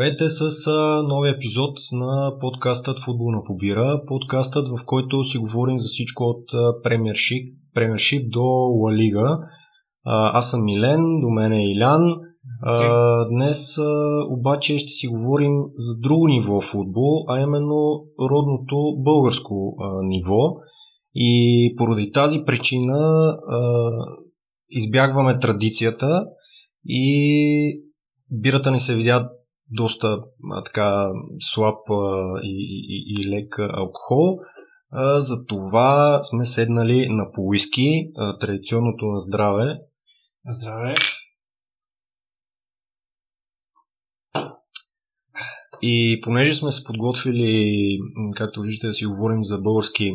[0.00, 0.70] Здравейте с
[1.08, 4.02] нови епизод на подкастът Футболна побира.
[4.06, 6.44] Подкастът, в който си говорим за всичко от
[6.82, 9.38] премьершип, премьершип до Ла Лига.
[10.04, 12.14] Аз съм Милен, до мен е Илян.
[12.66, 13.28] Okay.
[13.28, 13.78] Днес
[14.38, 20.54] обаче ще си говорим за друго ниво футбол, а именно родното българско ниво.
[21.14, 23.34] И поради тази причина
[24.70, 26.26] избягваме традицията
[26.88, 27.82] и
[28.30, 29.30] бирата ни се видя
[29.70, 31.10] доста а, така
[31.40, 34.38] слаб а, и, и, и лек алкохол.
[34.92, 39.78] А, за това сме седнали на поиски, а, традиционното на здраве.
[40.44, 40.94] На здраве.
[45.82, 47.98] И понеже сме се подготвили,
[48.36, 50.12] както виждате, да си говорим за български,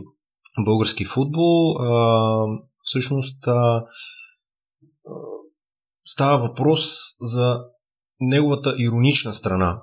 [0.66, 2.45] български футбол, а,
[2.81, 3.86] всъщност а,
[6.06, 6.89] става въпрос
[7.22, 7.66] за
[8.19, 9.81] неговата иронична страна.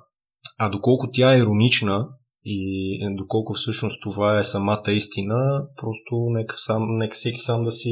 [0.59, 2.07] А доколко тя е иронична
[2.45, 7.89] и доколко всъщност това е самата истина, просто нека, сам, нека всеки сам да си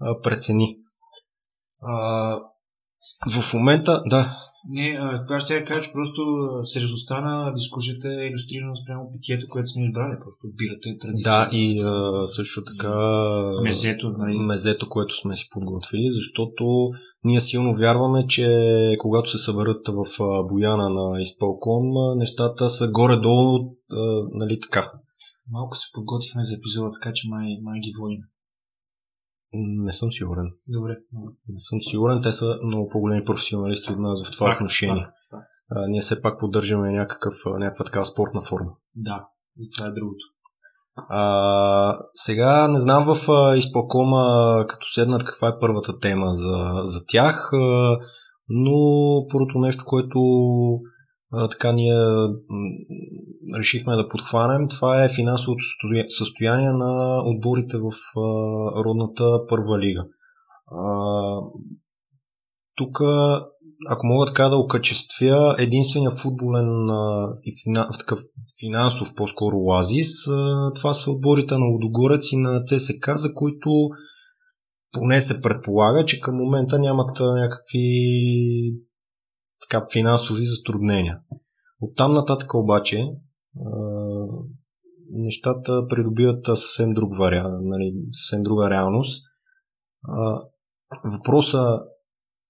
[0.00, 0.76] а, прецени.
[1.82, 2.38] А,
[3.40, 4.26] в момента, да.
[4.70, 6.22] Не, това ще я кажа, че просто
[6.62, 10.16] сериозността на дискусията е иллюстрирана спрямо питието, което сме избрали.
[10.24, 11.32] Просто бирата е традиция.
[11.32, 12.94] Да, и а, също така
[13.62, 14.38] мезето, нали?
[14.38, 16.90] мезето, което сме си подготвили, защото
[17.24, 18.46] ние силно вярваме, че
[18.98, 20.04] когато се съберат в
[20.50, 21.84] Бояна на изпълком,
[22.16, 23.76] нещата са горе-долу,
[24.32, 24.90] нали така.
[25.50, 28.20] Малко се подготвихме за епизода, така че май, май ги водим.
[29.52, 30.50] Не съм сигурен.
[30.72, 30.92] Добре.
[31.48, 32.22] Не съм сигурен.
[32.22, 35.02] Те са много по-големи професионалисти от нас в това факт, отношение.
[35.02, 35.50] Факт, факт.
[35.70, 38.70] А, ние все пак поддържаме някакъв, някаква такава спортна форма.
[38.94, 39.26] Да,
[39.58, 40.24] и това е другото.
[40.96, 47.00] А, сега не знам в а, изпълкома, като седнат, каква е първата тема за, за
[47.08, 47.96] тях, а,
[48.48, 48.76] но
[49.32, 50.20] първото нещо, което
[51.50, 51.94] така ние
[53.58, 55.64] решихме да подхванем, това е финансовото
[56.08, 57.90] състояние на отборите в
[58.84, 60.04] родната първа лига.
[62.76, 63.00] тук,
[63.88, 66.88] ако мога така да окачествя, единствения футболен
[67.44, 67.52] и
[67.98, 68.20] такъв
[68.60, 70.24] финансов по-скоро оазис,
[70.74, 73.70] това са отборите на Лодогорец и на ЦСК, за които
[74.92, 77.86] поне се предполага, че към момента нямат някакви
[79.70, 81.20] така, финансови затруднения.
[81.80, 83.04] От там нататък обаче
[85.10, 89.26] нещата придобиват съвсем друг вариант, нали, съвсем друга реалност.
[91.04, 91.82] Въпроса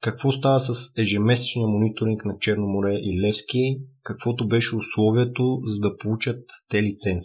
[0.01, 5.97] какво става с ежемесечния мониторинг на Черно море и Левски, каквото беше условието за да
[5.97, 7.25] получат те лиценз?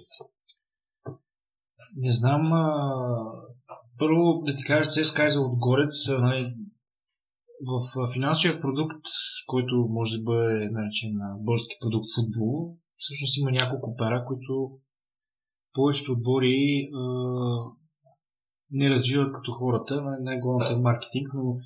[1.96, 2.54] Не знам.
[2.54, 2.84] А...
[4.00, 6.56] Първо да ти кажа, се за отгорец, нали,
[7.70, 9.06] в финансовия продукт,
[9.48, 14.72] който може да бъде наречен български продукт футбол, всъщност има няколко пера, които
[15.74, 17.04] повечето отбори а,
[18.72, 20.04] не развиват като хората.
[20.22, 21.58] Най-главното е маркетинг, но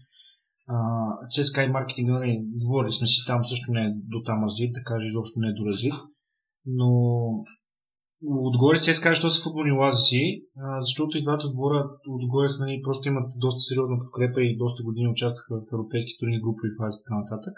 [1.29, 4.93] ЦСКА и маркетинг, нали, говорили сме си там, също не е до там развит, така
[4.99, 5.93] че изобщо не е доразвит.
[6.65, 6.89] Но
[8.23, 10.43] отгоре се каже, що са футболни лазиси,
[10.79, 15.53] защото и двата отбора отгоре нали, просто имат доста сериозна подкрепа и доста години участваха
[15.55, 17.53] в европейски турни групи и фази и така нататък.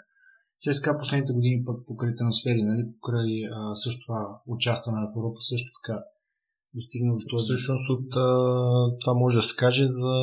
[0.62, 5.70] ЦСКА последните години пък покрай трансфери, нали, покрай а, също това участване в Европа също
[5.78, 5.96] така
[6.74, 7.44] достигна до този.
[7.44, 8.28] Всъщност от а,
[9.00, 10.14] това може да се каже за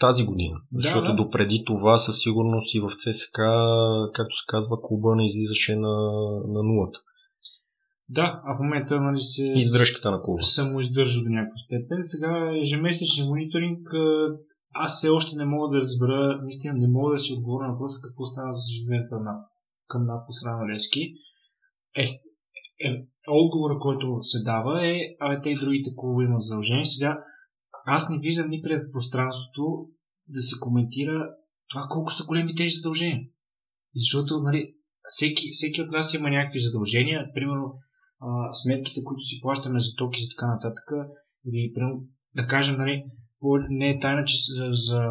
[0.00, 0.56] тази година.
[0.72, 1.14] Да, защото да.
[1.14, 3.50] допреди това със сигурност и в ЦСКА,
[4.14, 5.94] както се казва, клуба не излизаше на,
[6.48, 6.98] на нулата.
[8.08, 10.42] Да, а в момента нали, се издръжката на клуба.
[10.42, 11.98] Само издържа до някаква степен.
[12.02, 13.88] Сега ежемесечен мониторинг
[14.74, 18.00] аз все още не мога да разбера, наистина не мога да си отговоря на въпроса
[18.02, 19.32] какво стана за съжалението на
[19.88, 21.02] към на страна на Лески.
[21.96, 22.04] Е,
[22.86, 26.84] е, отговора, който се дава е, а те и другите клубове имат задължение.
[26.84, 27.24] Сега
[27.86, 29.88] аз не виждам никъде в пространството
[30.28, 31.30] да се коментира
[31.68, 33.20] това колко са големи тези задължения.
[33.96, 34.74] Защото, нали,
[35.08, 37.30] всеки, всеки от нас има някакви задължения.
[37.34, 37.74] Примерно,
[38.20, 40.86] а, сметките, които си плащаме за токи и така нататък,
[41.46, 41.72] или
[42.34, 43.04] да кажем, нали,
[43.70, 44.36] не е тайна, че
[44.70, 45.02] за,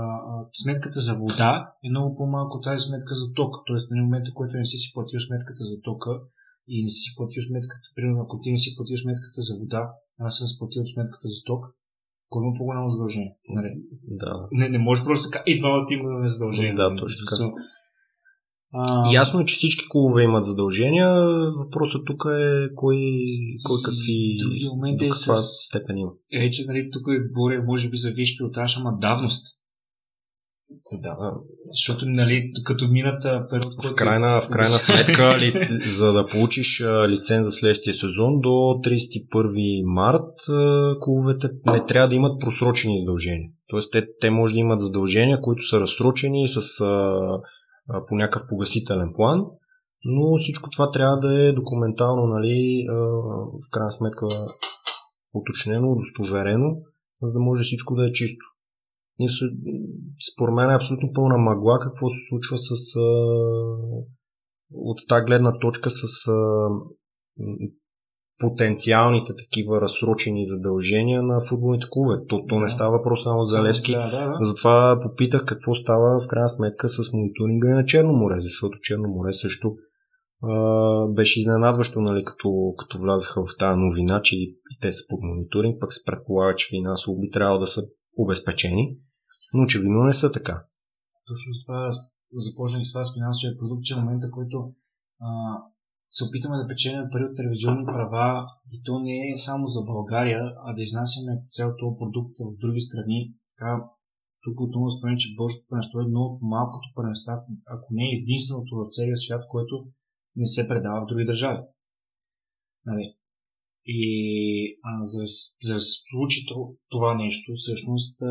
[0.63, 1.51] сметката за вода
[1.85, 3.51] е много по-малко тази сметка за ток.
[3.67, 6.11] Тоест, на момента, който не си си платил сметката за тока
[6.67, 9.83] и не си си платил сметката, примерно, ако ти не си платил сметката за вода,
[10.19, 11.61] аз съм сплатил сметката за ток,
[12.29, 13.33] кой има по-голямо задължение?
[13.49, 13.71] Нали?
[14.21, 14.33] Да.
[14.51, 16.73] Не, не може просто така и двамата имаме задължение.
[16.73, 17.35] Да, точно така.
[18.73, 19.11] А...
[19.13, 21.09] Ясно е, че всички клубове имат задължения.
[21.57, 22.97] Въпросът тук е кой,
[23.63, 24.37] кой какви
[24.69, 25.35] момент е с...
[25.37, 26.11] степен има.
[26.31, 29.57] Е, че нали, тук е говоря, може би за виж пилотаж, ама давност.
[30.93, 31.17] Да,
[31.71, 35.51] Защото, нали, като мината период, в крайна, в крайна сметка, ли,
[35.85, 40.35] за да получиш лиценз за следващия сезон до 31 март,
[41.01, 43.49] клубовете не трябва да имат просрочени задължения.
[43.67, 47.39] Тоест, те, те може да имат задължения, които са разсрочени с, а,
[48.07, 49.45] по някакъв погасителен план,
[50.05, 52.85] но всичко това трябва да е документално, нали,
[53.53, 54.25] в крайна сметка
[55.33, 56.75] уточнено, удостоверено,
[57.23, 58.45] за да може всичко да е чисто.
[60.33, 62.99] Според мен е абсолютно пълна мъгла какво се случва с
[64.73, 66.31] от тази гледна точка с
[68.39, 72.15] потенциалните такива разсрочени задължения на футболните клубове.
[72.29, 73.91] То, то не става въпрос само за Левски.
[73.91, 74.37] Да, да, да.
[74.39, 79.33] Затова попитах какво става в крайна сметка с мониторинга на Черно море, защото Черно море
[79.33, 79.75] също
[80.43, 85.03] а, беше изненадващо, нали, като, като влязаха в тази новина, че и, и те са
[85.09, 87.81] под мониторинг, пък се предполага, че финансово би трябвало да са
[88.17, 88.97] обезпечени,
[89.55, 90.63] но очевидно не са така.
[91.27, 91.89] Точно това
[92.33, 94.57] започнах с финансовия продукт, че в момента, който
[95.21, 95.27] а,
[96.15, 98.45] се опитаме да печелим пари от телевизионни права
[98.75, 102.81] и то не е само за България, а да изнасяме цял този продукт в други
[102.81, 103.19] страни.
[103.51, 103.71] Така,
[104.43, 107.33] тук отново спомням, че Божието първенство е едно от малкото първенства,
[107.75, 109.75] ако не е единственото в целия свят, което
[110.35, 111.61] не се предава в други държави.
[112.85, 113.05] Нали?
[113.85, 114.01] И
[114.83, 115.23] а, за,
[115.67, 116.39] за да се случи
[116.89, 118.27] това нещо, всъщност а,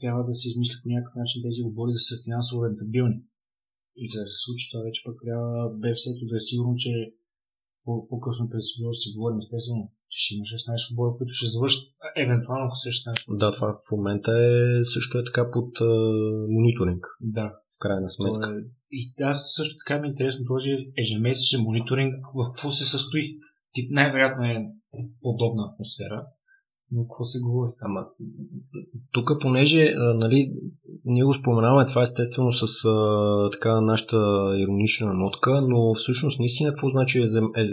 [0.00, 3.18] трябва да се измисли по някакъв начин тези отбори да са финансово рентабилни.
[4.02, 5.52] И за да се случи това вече пък трябва
[5.82, 6.92] БФС-то да е сигурно, че
[8.10, 11.84] по-късно през сезона ще си говорим естествено, че ще има 16 отбора, които ще завършат
[12.24, 13.38] евентуално ако се 16.
[13.42, 14.56] Да, това в момента е
[14.94, 15.92] също е така под а,
[16.56, 17.02] мониторинг.
[17.38, 17.46] Да.
[17.74, 18.48] В крайна сметка.
[18.50, 18.60] Е,
[18.98, 19.00] и
[19.32, 20.70] аз също така ми е интересно този
[21.02, 23.24] ежемесечен мониторинг в какво се състои.
[23.74, 24.56] Тип най-вероятно е
[25.26, 26.18] подобна атмосфера,
[26.92, 27.70] но какво се говори?
[27.80, 28.06] Ама,
[29.12, 30.52] тук, понеже, а, нали,
[31.04, 34.16] ние го споменаваме това естествено с а, така нашата
[34.58, 37.22] иронична нотка, но всъщност наистина какво значи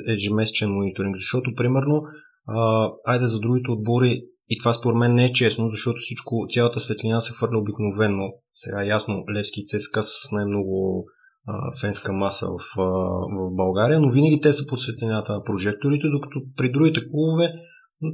[0.07, 1.15] ежемесечен мониторинг?
[1.15, 2.03] Защото, примерно,
[2.47, 6.79] а, айде за другите отбори, и това според мен не е честно, защото всичко, цялата
[6.79, 8.23] светлина се хвърля обикновено.
[8.56, 11.06] Сега ясно, Левски и ЦСКА са с най-много
[11.81, 12.75] фенска маса в,
[13.31, 17.53] в България, но винаги те са под светлината на прожекторите, докато при другите клубове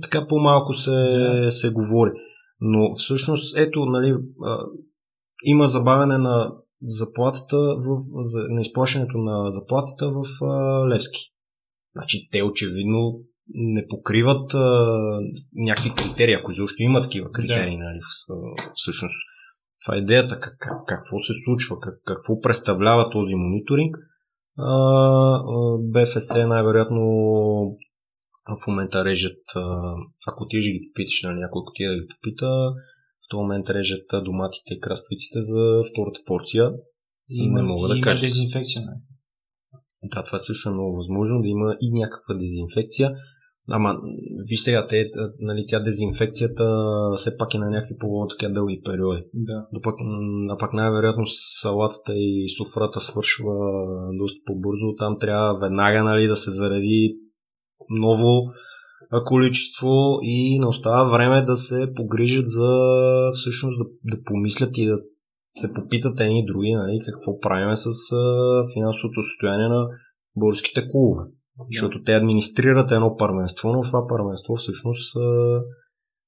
[0.01, 1.49] така по-малко се, yeah.
[1.49, 2.11] се говори.
[2.61, 4.57] Но всъщност, ето, нали, а,
[5.45, 6.51] има забавяне на
[6.87, 11.19] заплатата, в, за, на изплащането на заплатата в а, Левски.
[11.95, 13.19] Значи те очевидно
[13.53, 14.97] не покриват а,
[15.55, 17.83] някакви критерии, ако изобщо има такива критерии, да.
[17.83, 17.99] нали,
[18.73, 19.15] всъщност.
[19.85, 23.95] Това е идеята, как, как, какво се случва, как, какво представлява този мониторинг.
[24.59, 25.39] А,
[25.79, 27.01] БФС най-вероятно
[28.47, 29.41] в момента режат,
[30.27, 32.49] ако ти ще ги попиташ, нали, някой ако ти да ги попита,
[33.23, 36.65] в този момент режат доматите и краставиците за втората порция.
[37.29, 38.27] Има, не мога да има кажа.
[38.27, 38.93] дезинфекция, не?
[40.03, 43.11] Да, това също е много възможно, да има и някаква дезинфекция.
[43.71, 43.95] Ама,
[44.49, 45.09] виж сега, те,
[45.41, 46.65] нали, тя дезинфекцията
[47.15, 49.23] все пак е на някакви по-така дълги периоди.
[49.33, 49.67] Да.
[49.73, 49.95] Но пък,
[50.49, 51.23] а пак най-вероятно
[51.61, 53.53] салатата и суфрата свършва
[54.19, 54.95] доста по-бързо.
[54.97, 57.17] Там трябва веднага нали, да се зареди
[57.89, 58.45] ново
[59.25, 62.69] количество и не остава време да се погрижат за
[63.33, 64.97] всъщност да, да помислят и да
[65.57, 67.89] се попитат едни и други, нали, какво правим с
[68.73, 69.87] финансовото състояние на
[70.35, 71.23] българските клубове.
[71.71, 75.15] Защото те администрират едно първенство, но това първенство всъщност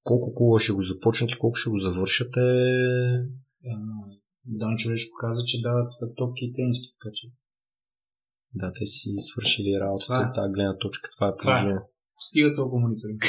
[0.04, 2.50] колко клуба ще го започнат и колко ще го завършат е...
[4.46, 7.27] Дан човешко каза, че дават топки и тениски, така че
[8.55, 11.10] да, те си свършили работата от тази гледна точка.
[11.17, 11.79] Това е положение.
[12.19, 13.22] Стига толкова мониторинг.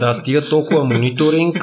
[0.00, 1.56] да, стига толкова мониторинг.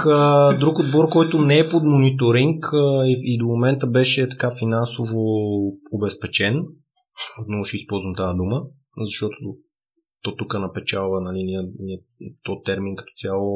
[0.60, 2.65] друг отбор, който не е под мониторинг
[3.05, 5.21] и, до момента беше така финансово
[5.91, 6.63] обезпечен,
[7.41, 8.62] отново ще използвам тази дума,
[9.05, 9.38] защото
[10.21, 12.00] то тук напечалва, нали, ние, ние,
[12.43, 13.51] то термин като цяло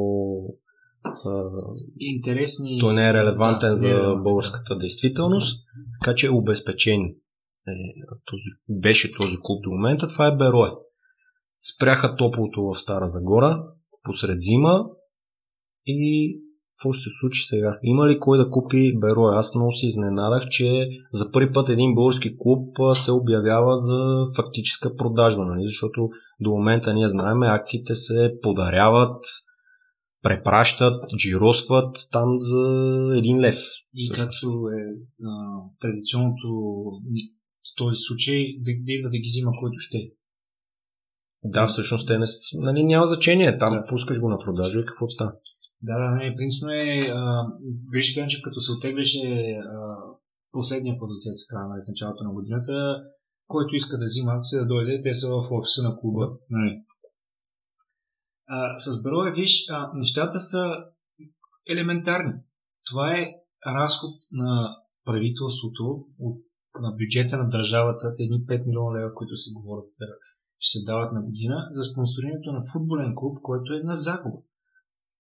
[2.00, 2.80] Интересни.
[2.80, 4.80] Той не е релевантен да, за е българската да.
[4.80, 5.62] действителност,
[6.00, 7.16] така че е обезпечен
[7.68, 7.74] е,
[8.26, 10.72] този, беше този клуб до момента, това е Берое.
[11.76, 13.64] Спряха топлото в Стара Загора
[14.04, 14.86] посред зима
[15.86, 16.32] и
[16.76, 17.80] какво ще се случи сега?
[17.84, 19.38] Има ли кой да купи Берое?
[19.38, 24.96] Аз много се изненадах, че за първи път един български клуб се обявява за фактическа
[24.96, 25.66] продажба, нали?
[25.66, 29.26] защото до момента ние знаем, акциите се подаряват,
[30.22, 32.64] препращат, джиросват там за
[33.18, 33.60] един лев.
[33.94, 34.82] И както е
[35.26, 35.32] а,
[35.82, 36.50] традиционното
[37.68, 40.12] в този случай да, да идва да ги взима който ще.
[41.44, 43.58] Да, всъщност те не, нали, няма значение.
[43.58, 43.84] Там да.
[43.90, 45.32] пускаш го на продажа и какво става.
[45.82, 47.48] Да, да, не, принципно е, а,
[47.94, 49.56] виж, че като се отегляше
[50.52, 53.04] последния от ЦСКА нали, в началото на годината,
[53.48, 56.26] който иска да взима акция да дойде, те са в офиса на клуба.
[56.50, 56.82] Нали.
[58.48, 60.76] А, с Берое, виж, а, нещата са
[61.70, 62.34] елементарни.
[62.90, 63.34] Това е
[63.68, 66.38] разход на правителството от,
[66.82, 69.90] на бюджета на държавата, едни 5 милиона лева, които се говорят,
[70.60, 74.40] че се дават на година, за спонсорирането на футболен клуб, който е на загуба.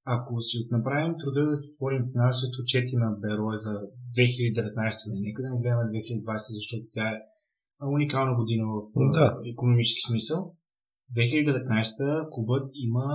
[0.05, 3.73] Ако си направим труда да отворим финансовите отчети на Берое за
[4.17, 7.17] 2019 година, нека да не гледаме 2020, защото тя е
[7.95, 8.77] уникална година в
[9.13, 9.49] да.
[9.53, 10.39] економически смисъл.
[11.15, 13.05] 2019 клубът има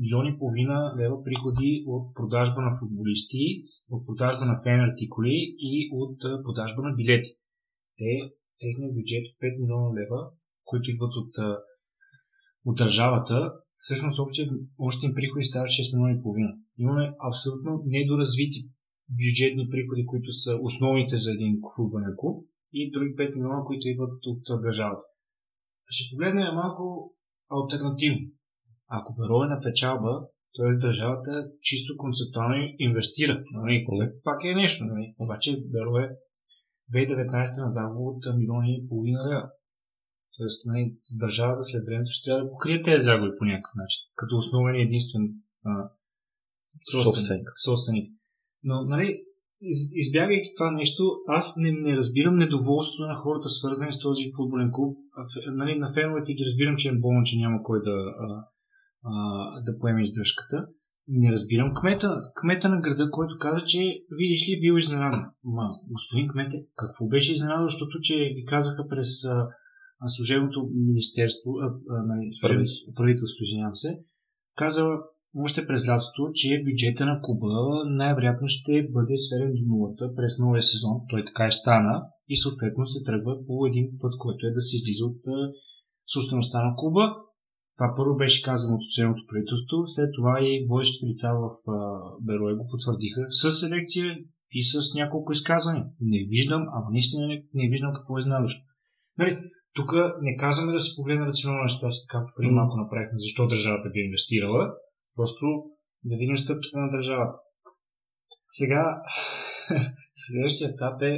[0.00, 3.44] милиони и половина лева приходи от продажба на футболисти,
[3.90, 7.30] от продажба на фен артикули и от продажба на билети.
[8.02, 8.14] Те,
[8.60, 10.20] техният бюджет от 5 милиона лева,
[10.68, 11.32] които идват от,
[12.68, 13.36] от държавата,
[13.84, 14.44] всъщност общия,
[14.78, 16.52] още им приходи стават 6 милиона и половина.
[16.78, 18.60] Имаме абсолютно недоразвити
[19.20, 22.36] бюджетни приходи, които са основните за един футболен клуб
[22.72, 25.04] и други 5 милиона, които идват от държавата.
[25.94, 27.14] Ще погледнем малко
[27.54, 28.20] альтернативно.
[28.88, 30.12] Ако Беро е на печалба,
[30.56, 30.72] т.е.
[30.86, 33.44] държавата чисто концептуално инвестира.
[33.52, 33.86] Нали?
[34.24, 34.84] Пак е нещо.
[34.84, 35.14] Нали?
[35.18, 36.10] Обаче Беро е
[36.92, 39.48] 2019 на загуба от милиони и половина лева.
[40.36, 44.36] Тоест, нали, държавата след времето ще трябва да покрие тези загуби по някакъв начин, като
[44.36, 45.24] основен и единствен
[45.64, 45.72] а,
[46.92, 47.46] собственик.
[47.66, 48.06] собственик.
[48.62, 49.08] Но, нали,
[49.60, 54.70] из, избягайки това нещо, аз не, не разбирам недоволството на хората, свързани с този футболен
[54.72, 54.98] клуб.
[55.16, 58.26] А, нали, на феновете ги разбирам, че е болно, че няма кой да, а,
[59.04, 60.56] а, да поеме издръжката.
[61.08, 62.08] Не разбирам кмета,
[62.40, 65.24] кмета на града, който каза, че видиш ли бил изненадан.
[65.44, 69.46] Ма, господин кмете, какво беше изненадан, защото че ви казаха през а,
[70.06, 74.00] служебното министерство, а, а, нали, правителство, правителство извинявам се,
[74.56, 74.84] каза
[75.44, 80.62] още през лятото, че бюджета на Куба най-вероятно ще бъде сведен до нулата през новия
[80.62, 80.96] сезон.
[81.10, 84.76] Той така е стана и съответно се тръгва по един път, който е да се
[84.76, 85.22] излиза от
[86.14, 87.04] собствеността на Куба.
[87.76, 91.46] Това първо беше казано от служебното правителство, след това и водещите лица в
[92.26, 94.06] Берое го потвърдиха с селекция
[94.58, 95.84] и с няколко изказвания.
[96.00, 98.62] Не виждам, а наистина не, не виждам какво е изненадващо.
[99.18, 99.38] Нали,
[99.74, 104.00] тук не казваме да се погледне рационална ситуация, както преди малко направихме, защо държавата би
[104.00, 104.62] инвестирала.
[105.16, 105.46] Просто
[106.04, 107.38] да видим стъпките на държавата.
[108.50, 109.02] Сега,
[110.14, 111.14] следващия етап е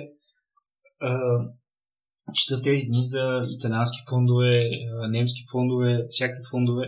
[2.33, 3.25] чета тези дни за
[3.59, 4.71] италиански фондове,
[5.11, 6.85] немски фондове, всякакви фондове.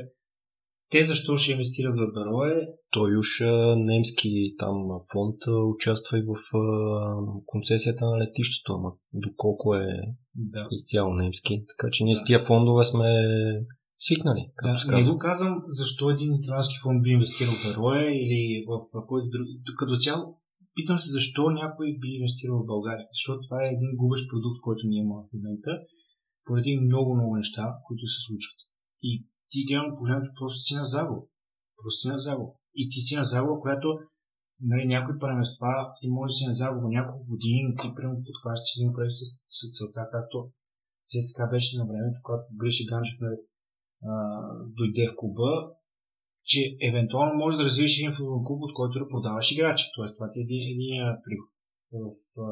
[0.90, 2.66] Те защо ще инвестират в Берое?
[2.90, 3.28] Той уж
[3.76, 4.76] немски там
[5.12, 5.36] фонд
[5.74, 6.34] участва и в
[7.46, 9.86] концесията на летището, ама доколко е
[10.34, 10.66] да.
[10.70, 11.64] изцяло немски.
[11.68, 12.20] Така че ние да.
[12.20, 13.08] с тия фондове сме
[13.98, 14.50] свикнали.
[14.62, 19.26] Да, не го казвам защо един италиански фонд би инвестирал в Берое или в който
[19.28, 19.46] друг.
[19.78, 20.38] Като цяло,
[20.76, 23.06] питам се защо някой би инвестирал в България.
[23.16, 25.72] Защото това е един губещ продукт, който ние имаме в момента,
[26.46, 28.58] поради много-много неща, които се случват.
[29.08, 29.10] И
[29.50, 31.22] ти гледам погледнато просто си на загуба.
[31.76, 32.52] Просто си на загуба.
[32.80, 33.88] И ти си на загуба, която
[34.70, 35.72] нали, някои премества
[36.04, 39.22] и може да си на загуба няколко години, но ти прямо подхващаш един проект с,
[39.56, 40.36] с целта, както
[41.10, 43.38] ЦСКА беше на времето, когато Гриша Ганчев нали,
[44.76, 45.50] дойде в клуба,
[46.50, 49.84] че евентуално може да развиеш един футболен клуб, от който да продаваш играчи.
[49.94, 51.50] Тоест, това ти е един, един приход.
[51.92, 52.48] В а,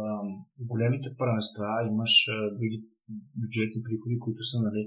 [0.71, 2.79] големите първенства имаш а, други
[3.41, 4.83] бюджетни приходи, които са нали,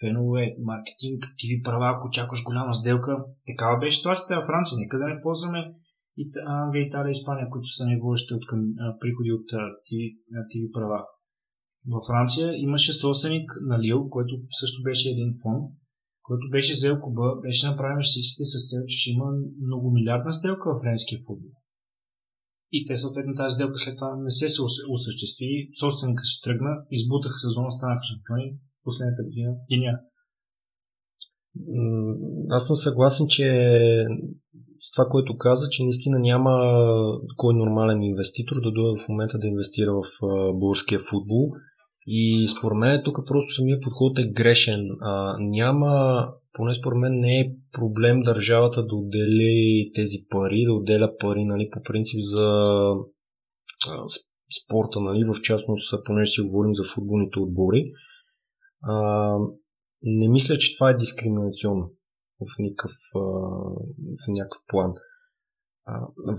[0.00, 3.12] фенове, маркетинг, ТВ права, ако очакваш голяма сделка.
[3.50, 4.76] Такава беше ситуацията във Франция.
[4.78, 5.60] Нека да не ползваме
[6.20, 9.48] и Англия, Италия, Испания, които са най-водещи от към, а, приходи от
[10.50, 11.00] ТВ права.
[11.94, 15.64] Във Франция имаше собственик на Лил, който също беше един фонд,
[16.26, 19.26] който беше взел Куба, беше направен инвестициите с цел, че ще има
[19.66, 21.54] много милиардна сделка в френския футбол.
[22.76, 24.46] И те съответно тази сделка след това не се
[24.94, 25.50] осъществи.
[25.80, 28.48] Собственика се тръгна, избутаха сезона, станаха шампиони
[28.84, 29.52] последната година
[29.82, 29.94] ня.
[32.50, 33.46] Аз съм съгласен, че
[34.78, 36.52] с това, което каза, че наистина няма
[37.36, 40.04] кой нормален инвеститор да дойде в момента да инвестира в
[40.60, 41.50] българския футбол
[42.06, 44.88] и според мен тук просто самия подход е грешен.
[45.00, 51.16] А, няма, поне според мен не е проблем държавата да отдели тези пари, да отделя
[51.20, 52.48] пари нали, по принцип за
[53.88, 54.04] а,
[54.62, 57.92] спорта, нали, в частност, понеже си говорим за футболните отбори.
[58.82, 59.36] А,
[60.02, 61.90] не мисля, че това е дискриминационно
[62.40, 62.92] в, никакъв,
[63.94, 64.94] в някакъв план.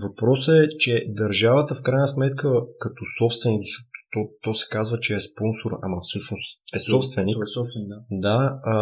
[0.02, 3.62] Въпросът е, че държавата в крайна сметка като собственик,
[4.14, 7.36] то, то се казва, че е спонсор, ама всъщност е собственик.
[7.36, 7.98] Той е собственик, да.
[8.10, 8.76] Да, а,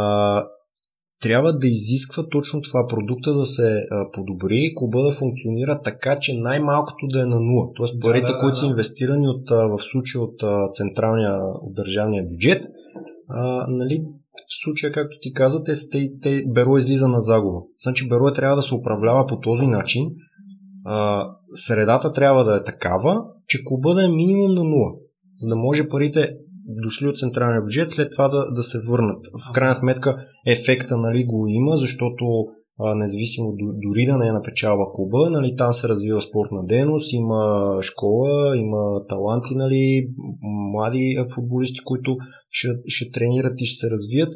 [1.23, 6.39] трябва да изисква точно това продукта да се а, подобри, клуба да функционира така, че
[6.39, 7.67] най-малкото да е на нула.
[7.77, 8.57] Тоест парите, да, да, които да.
[8.57, 12.65] са инвестирани от, а, в случая от а, централния, от държавния бюджет,
[13.29, 17.59] а, нали, в случая, както ти каза, те, те, те Беро излиза на загуба.
[17.83, 20.11] Значи Беро трябва да се управлява по този начин.
[20.85, 24.93] А, средата трябва да е такава, че клуба да е минимум на нула,
[25.37, 26.37] за да може парите
[26.83, 29.27] дошли от централния бюджет, след това да, да се върнат.
[29.49, 32.25] В крайна сметка ефекта нали, го има, защото
[32.81, 37.43] а, независимо дори да не е напечалва клуба, нали, там се развива спортна дейност, има
[37.83, 40.09] школа, има таланти, нали,
[40.73, 42.17] млади футболисти, които
[42.53, 44.35] ще, ще тренират и ще се развият.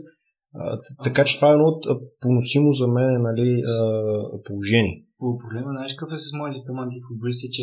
[0.55, 1.81] А, така че това е едно
[2.21, 3.63] поносимо за мен нали,
[4.45, 5.03] положение.
[5.19, 7.63] По проблема, знаеш какъв е с моите таланти футболисти, че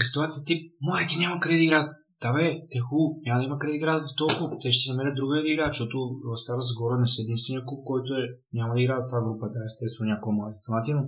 [0.00, 1.90] в ситуация тип, моите няма къде да играят
[2.24, 4.50] да бе, те хубаво, няма да има къде играят в този клуб.
[4.62, 5.96] Те ще си намерят друга да играят, защото
[6.28, 8.24] в Стара Загора не са единствения клуб, който е,
[8.58, 9.46] няма да играят в това група.
[9.54, 11.02] Да, естествено някои млади фанати, но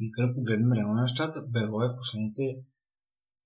[0.00, 1.38] вика да погледнем реално нещата.
[1.54, 2.42] Беро е последните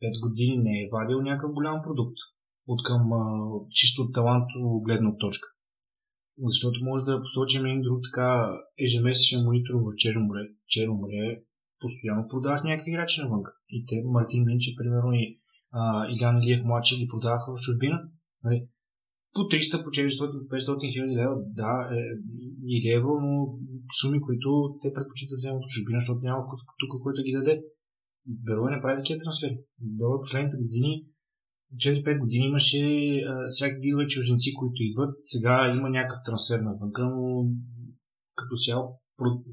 [0.03, 2.19] 5 години не е вадил някакъв голям продукт
[2.67, 3.23] от към а,
[3.71, 5.49] чисто от таланто гледна точка.
[6.39, 10.43] Защото може да посочим един друг така ежемесечен монитор в Черноморе.
[10.67, 11.43] Черноморе
[11.81, 13.43] постоянно продават някакви играчи навън.
[13.69, 15.41] И те, Мартин Минче, примерно, и
[16.13, 17.99] Илян Илиев младши ги продаваха в чужбина.
[18.45, 18.59] Нали?
[19.35, 22.01] По 300, по 400, по 500 хиляди лева, да, е,
[22.75, 23.33] или евро, но
[24.01, 24.49] суми, които
[24.83, 26.41] те предпочитат да вземат от чужбина, защото няма
[26.81, 27.55] тук, който ги даде.
[28.27, 29.57] Беро не прави такива трансфери.
[29.99, 30.93] Беро последните години
[31.77, 32.83] 4-5 години имаше
[33.21, 35.15] а, всякакви видове чужденци, които идват.
[35.21, 37.45] Сега има някакъв трансфер навънка, но
[38.35, 38.85] като цяло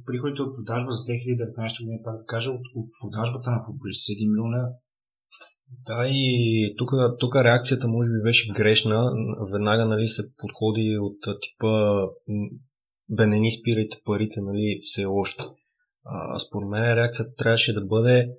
[0.05, 4.29] приходите от продажба за 2019 година, пак да кажа, от, от продажбата на футболисти 1
[4.31, 4.69] милион лева.
[5.85, 9.11] Да, и тук, тук реакцията може би беше грешна.
[9.51, 12.01] Веднага нали, се подходи от типа
[13.09, 15.43] бе не ни спирайте парите, нали, все още.
[16.05, 18.29] А, според мен реакцията трябваше да бъде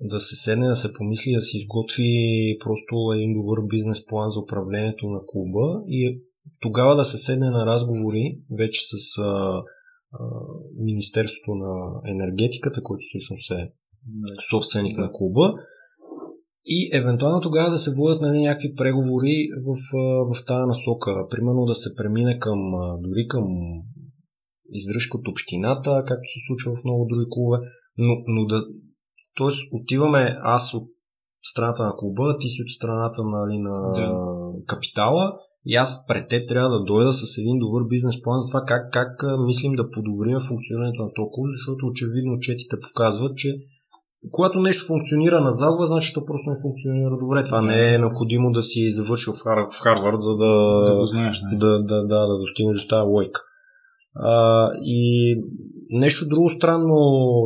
[0.00, 4.40] да се седне, да се помисли, да се изготви просто един добър бизнес план за
[4.40, 6.20] управлението на клуба и
[6.60, 9.62] тогава да се седне на разговори вече с а, а,
[10.78, 13.72] Министерството на енергетиката, който всъщност е
[14.50, 15.54] собственик на клуба
[16.66, 19.76] и евентуално тогава да се водят нали, някакви преговори в,
[20.30, 21.12] в тази насока.
[21.30, 22.58] Примерно да се премине към,
[23.00, 23.44] дори към
[24.72, 27.58] издръжка от общината, както се случва в много други клубове,
[27.98, 28.62] но, но да,
[29.36, 30.86] Тоест, отиваме аз от
[31.42, 34.08] страната на клуба, ти си от страната нали, на да.
[34.66, 35.24] капитала
[35.66, 38.92] и аз пред теб трябва да дойда с един добър бизнес план за това как,
[38.92, 39.12] как
[39.46, 43.50] мислим да подобрим функционирането на този клуб, защото очевидно четите показват, че
[44.30, 47.44] когато нещо функционира на загуба, значи то просто не функционира добре.
[47.44, 49.58] Това не е необходимо да си завършил в, Хар...
[49.72, 53.40] в Харвард, за да, да, знаеш, да, да, да, да достигнеш до тази лойка.
[54.14, 55.34] А, и
[55.90, 56.96] нещо друго странно,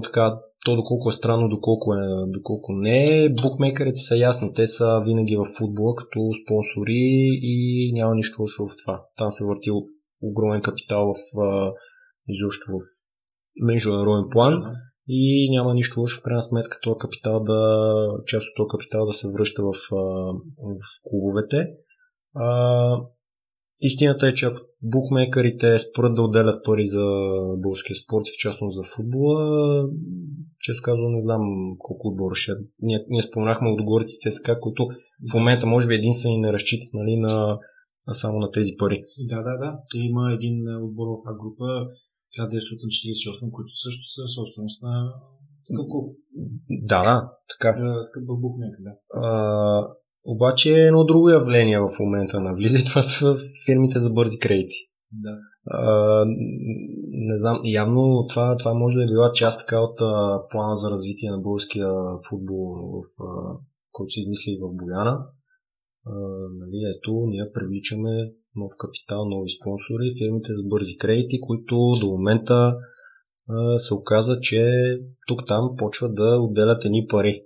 [0.04, 4.54] така, то доколко е странно, доколко, е, доколко не е, букмейкерите са ясни.
[4.54, 9.02] Те са винаги в футбола като спонсори и няма нищо лошо в това.
[9.18, 9.70] Там се върти
[10.22, 11.42] огромен капитал в,
[12.28, 12.78] изобщо в
[13.62, 14.60] международен план.
[14.60, 17.62] Да и няма нищо лошо в крайна сметка този капитал да,
[18.26, 19.72] част от този капитал да се връща в,
[20.56, 21.66] в клубовете.
[22.34, 23.00] А,
[23.80, 27.04] истината е, че ако букмекерите според да отделят пари за
[27.56, 29.38] българския спорт и в частност за футбола,
[30.58, 31.42] често казвам не знам
[31.78, 32.52] колко отбора ще.
[32.82, 34.86] Ние, ние споменахме от Горици ЦСКА, които
[35.30, 37.58] в момента може би единствени не разчитат нали, на,
[38.12, 39.02] само на тези пари.
[39.28, 39.78] Да, да, да.
[39.94, 41.64] Има един отбор в група,
[42.38, 45.12] 1948, които също са собственост на
[45.68, 46.16] такъв клуб.
[46.90, 47.68] Да, да, така.
[47.68, 48.24] Е, такъв
[48.86, 48.92] да.
[49.14, 49.86] А,
[50.24, 54.76] обаче е едно друго явление в момента навлиза и това са фирмите за бързи кредити.
[55.12, 55.38] Да.
[55.66, 56.24] А,
[57.10, 60.90] не знам, явно това, това може да е била част така от а, плана за
[60.90, 61.88] развитие на българския
[62.28, 63.58] футбол, в, а,
[63.92, 65.26] който се измисли в Бояна.
[66.06, 66.12] А,
[66.60, 72.76] нали, ето, ние привличаме нов капитал, нови спонсори, фирмите за бързи кредити, които до момента
[73.48, 74.72] а, се оказа, че
[75.26, 77.42] тук там почват да отделят едни пари.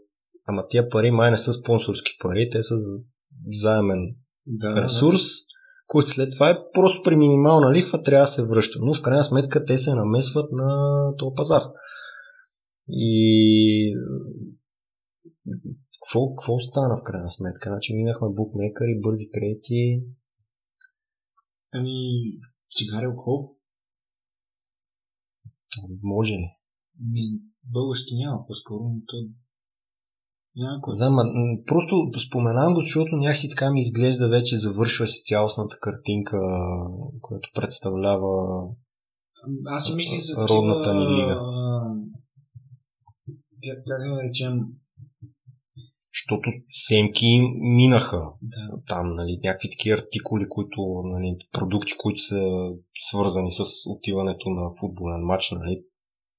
[0.46, 2.74] Ама тия пари май не са спонсорски пари, те са
[3.52, 3.98] заемен
[4.46, 5.22] да, ресурс,
[5.86, 8.78] който след това е просто при минимална лихва трябва да се връща.
[8.82, 10.68] Но в крайна сметка те се намесват на
[11.18, 11.62] този пазар.
[12.88, 13.94] И
[16.02, 17.70] какво, какво стана в крайна сметка?
[17.70, 20.02] Значи минахме букмекъри, бързи кредити,
[21.74, 21.94] Ами,
[22.76, 23.56] цигари алкохол?
[26.02, 26.48] Може ли?
[27.00, 29.16] Ми, български няма, по-скоро, но то
[30.86, 31.16] Знам,
[31.66, 36.38] просто споменавам го, защото някакси така ми изглежда вече завършва си цялостната картинка,
[37.20, 38.32] която представлява
[39.66, 41.40] Аз си мислих за родната ни лига.
[43.64, 44.60] Как, как да наречем?
[46.14, 48.56] Защото семки минаха Да.
[48.86, 52.40] там, нали, някакви такива артикули, които, нали, продукти, които са
[53.10, 55.82] свързани с отиването на футболен матч, нали,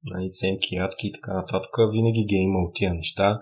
[0.03, 3.39] нали, семки, ядки и така нататък, винаги ги е имал тия неща.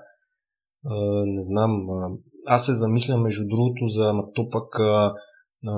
[0.86, 2.10] А, не знам, а,
[2.48, 5.14] аз се замисля между другото за, то пък а,
[5.68, 5.76] а,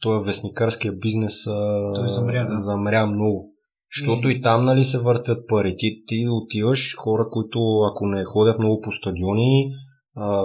[0.00, 2.54] този вестникарския бизнес а, Той замря, да.
[2.54, 3.52] замря много.
[3.96, 5.74] Защото И- и там нали се въртят пари.
[5.78, 7.58] Ти, ти отиваш, хора, които
[7.90, 9.72] ако не ходят много по стадиони,
[10.20, 10.44] а,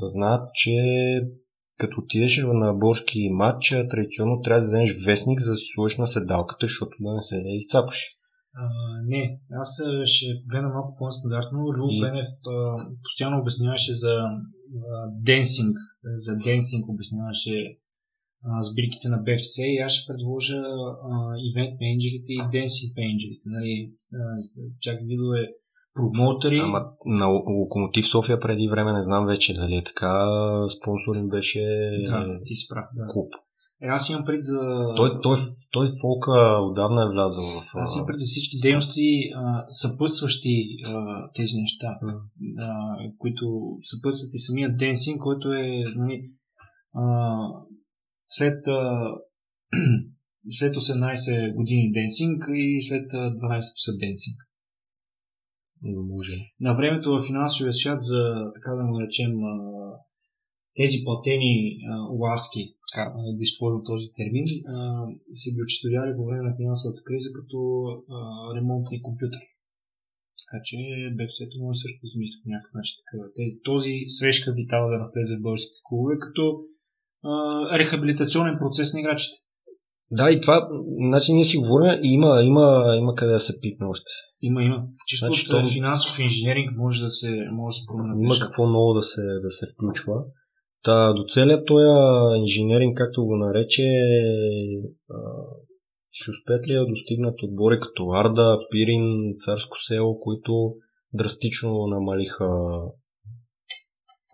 [0.00, 0.70] да знаят, че
[1.78, 6.06] като отидеш на борски матч, традиционно трябва да вземеш вестник, за да си сложиш на
[6.06, 7.98] седалката, защото да не се изцапаш.
[8.54, 8.64] А,
[9.06, 9.68] не, аз
[10.04, 11.72] ще гледам малко по-стандартно.
[11.76, 14.14] Любо И- Бенев а, постоянно обясняваше за
[15.28, 15.76] денсинг.
[16.04, 17.56] За денсинг обясняваше
[18.44, 20.58] а, сбирките на BFC и аз ще предложа
[21.10, 21.14] а,
[21.48, 23.46] ивент менеджерите и денсинг менеджерите.
[23.46, 24.18] Нали, а,
[24.80, 25.42] всякакви видове
[25.94, 26.58] промоутъри.
[26.58, 30.26] Ама на Локомотив София преди време не знам вече дали е така.
[30.68, 31.60] Спонсор им беше
[32.10, 32.84] Да, ти си прав.
[32.96, 33.06] Да.
[33.12, 33.32] клуб.
[33.82, 34.58] Е, аз имам пред за...
[34.96, 35.36] Той, той,
[35.72, 37.64] той фолка отдавна е влязъл в...
[37.74, 40.92] Аз имам пред за всички дейности, а, съпътстващи а,
[41.34, 42.12] тези неща, М.
[42.58, 43.44] а, които
[43.82, 46.30] съпътстват и самия денсинг, който е нали,
[46.94, 47.04] а,
[48.28, 49.10] след, а,
[50.50, 54.36] след 18 години денсинг и след а, 12 часа денсинг.
[55.82, 56.36] Може.
[56.60, 58.20] На времето в финансовия свят за,
[58.54, 59.54] така да му наречем, а,
[60.76, 61.52] тези платени
[62.22, 63.04] ласки, така,
[63.38, 64.44] да използвам този термин,
[65.34, 67.58] се ги очетовяли по време на финансовата криза като
[68.56, 69.46] ремонтни компютъри.
[70.40, 70.76] Така че
[71.16, 72.96] БФС-то може също да измисли по някакъв начин.
[73.64, 76.44] Този свеж капитал да навлезе в българските клубове като
[77.78, 79.36] рехабилитационен процес на играчите.
[80.10, 80.68] Да, и това,
[81.08, 84.10] значи ние си говорим и има, има, има къде да се пипне още.
[84.42, 84.82] Има, има.
[85.06, 88.38] Чисто Значи, от а, то- финансов инженеринг може да се, може да се променят Има
[88.40, 90.14] какво много да се, да се включва.
[90.84, 91.84] Та, до целият този
[92.40, 93.82] инженеринг, както го нарече,
[95.10, 95.18] а,
[96.10, 100.72] ще успеят ли да достигнат отбори като Арда, Пирин, Царско село, които
[101.14, 102.48] драстично намалиха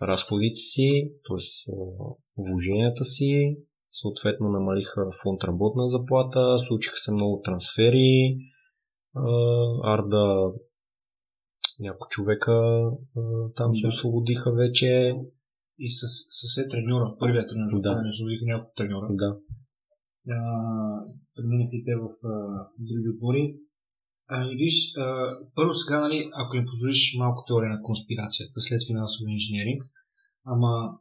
[0.03, 1.73] разходите си, т.е.
[2.39, 3.57] вложенията си,
[4.01, 8.39] съответно намалиха фонд работна заплата, случиха се много трансфери,
[9.85, 10.53] Арда
[11.81, 12.55] няколко човека
[13.57, 15.15] там се освободиха вече.
[15.79, 18.03] И с, с е треньора, първият треньор, Да.
[18.03, 19.07] не освободиха няколко треньора.
[19.11, 19.31] Да.
[21.35, 22.35] Преминаха и те в а,
[22.79, 23.57] други отбори.
[24.29, 25.05] Ами виж, а,
[25.55, 29.83] първо сега, нали, ако им позволиш малко теория на конспирацията след финансови инженеринг,
[30.45, 30.99] ама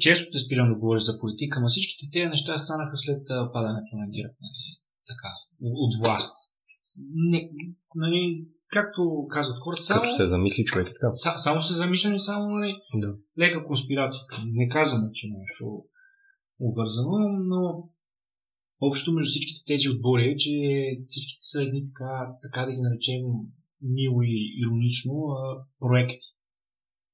[0.00, 4.06] често те спирам да говориш за политика, ама всичките тези неща станаха след падането на
[4.16, 4.62] ГЕРБ, нали,
[5.10, 5.30] така,
[5.62, 6.34] от власт.
[7.30, 7.50] Не,
[7.94, 11.14] нали, както казват хората, само, Като се замисли човек е така.
[11.14, 13.16] са, само се замисляме, само нали, Да.
[13.38, 14.22] лека конспирация.
[14.46, 15.84] Не казваме, че нещо
[16.60, 17.18] обвързано,
[17.50, 17.88] но
[18.80, 20.50] общо между всичките тези отбори е, че
[21.08, 23.22] всичките са едни така, така да ги наречем
[23.82, 25.12] мило и иронично
[25.78, 26.26] проекти.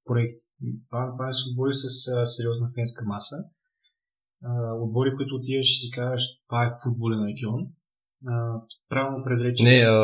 [0.04, 0.43] Проекти.
[0.88, 3.37] Това, това са отбори с а, сериозна фенска маса.
[4.44, 4.50] А,
[4.85, 7.61] отбори, които отиваш и си казваш, това е футболен регион.
[8.27, 8.35] А,
[8.88, 9.62] правилно предрече.
[9.64, 9.98] Не, а,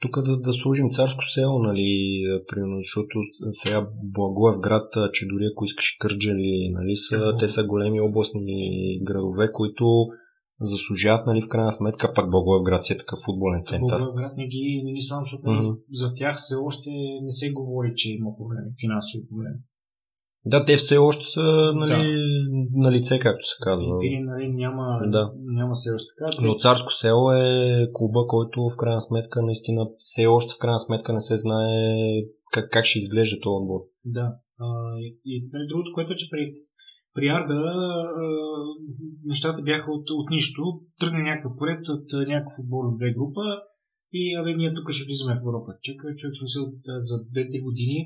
[0.00, 1.90] тук да, да служим царско село, нали,
[2.48, 3.18] примерно, защото
[3.52, 9.52] сега Благоев град, че дори ако искаш Кърджали, нали, са, те са големи областни градове,
[9.52, 10.06] които
[10.60, 13.98] заслужават, нали, в крайна сметка, пак Благоев град си е такъв футболен център.
[13.98, 15.70] Благоевград не ги, не ги славам, защото Мгм.
[15.92, 16.90] за тях все още
[17.22, 19.58] не се говори, че има проблеми, финансови проблеми.
[20.52, 22.00] Да, те все още са, нали,
[22.72, 24.00] на лице, както се казва.
[24.00, 25.32] Пирин, нали, няма, Да.
[25.36, 26.46] няма сериозно така.
[26.46, 31.12] Но Царско село е клуба, който в крайна сметка наистина все още в крайна сметка
[31.12, 31.74] не се знае
[32.52, 33.80] как, как ще изглежда този отбор.
[34.04, 34.26] Да.
[34.60, 34.66] А,
[34.98, 36.52] и, и нали, другото, което е, че при,
[37.16, 38.28] при Арда а,
[39.24, 40.62] нещата бяха от, от нищо.
[41.00, 43.42] Тръгне някакъв проект от някакъв отбор от две група
[44.12, 45.70] и абе, ние тук ще влизаме в Европа.
[45.82, 46.64] Чакай, човек, смисъл,
[47.08, 47.98] за 2-3 години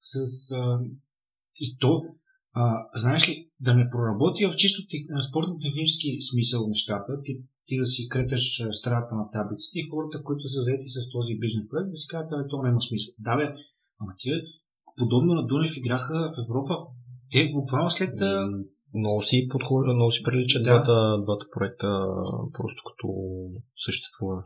[0.00, 0.16] с
[0.56, 0.80] а,
[1.64, 1.92] и то,
[2.52, 2.62] а,
[2.94, 4.80] знаеш ли, да не проработи в чисто
[5.28, 7.32] спортно-технически смисъл нещата, ти,
[7.66, 8.44] ти да си креташ
[8.80, 12.32] страната на таблиците и хората, които са заети с този бизнес проект, да си кажат,
[12.32, 13.14] абе, то няма смисъл.
[13.26, 13.46] Да, бе,
[14.00, 14.36] ама тия,
[14.96, 16.74] подобно на Дунев играха в Европа,
[17.32, 18.14] те буквално след...
[18.94, 20.70] Много си, подхожда, много си приличат Да.
[20.70, 21.88] двата, двата проекта
[22.58, 23.06] просто като
[23.76, 24.42] съществуване.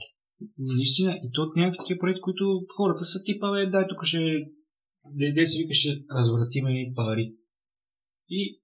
[0.59, 2.45] Наистина, и то от някакви такива проекти, които
[2.77, 4.19] хората са типа, бе, дай тук ще,
[5.35, 7.35] де, се вика, ще развратиме и пари.
[8.29, 8.61] И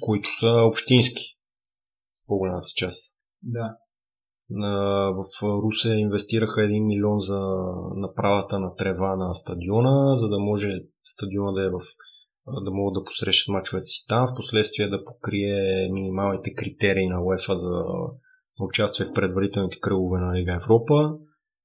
[0.00, 1.24] Които са общински
[2.16, 3.16] в по-голямата част.
[4.50, 7.40] да, в Русе инвестираха 1 милион за
[7.96, 10.70] направата на трева на стадиона, за да може
[11.04, 11.80] стадиона да е в
[12.46, 17.56] да могат да посрещат мачовете си там, в последствие да покрие минималните критерии на УЕФА
[17.56, 17.84] за
[18.60, 21.18] участие в предварителните кръгове на Лига Европа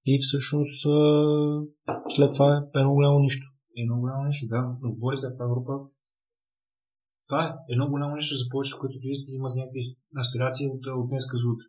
[0.05, 0.81] и всъщност
[2.09, 3.45] след това е едно голямо нищо.
[3.75, 4.61] Едно голямо нещо, да.
[4.83, 5.73] Отборите в Европа
[7.29, 9.83] това е едно голямо нещо за повече, които влизат и имат някакви
[10.23, 11.67] аспирации от, от днес за утре.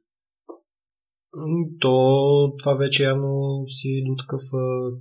[1.81, 1.95] То
[2.59, 3.31] това вече явно
[3.77, 4.43] си до такъв,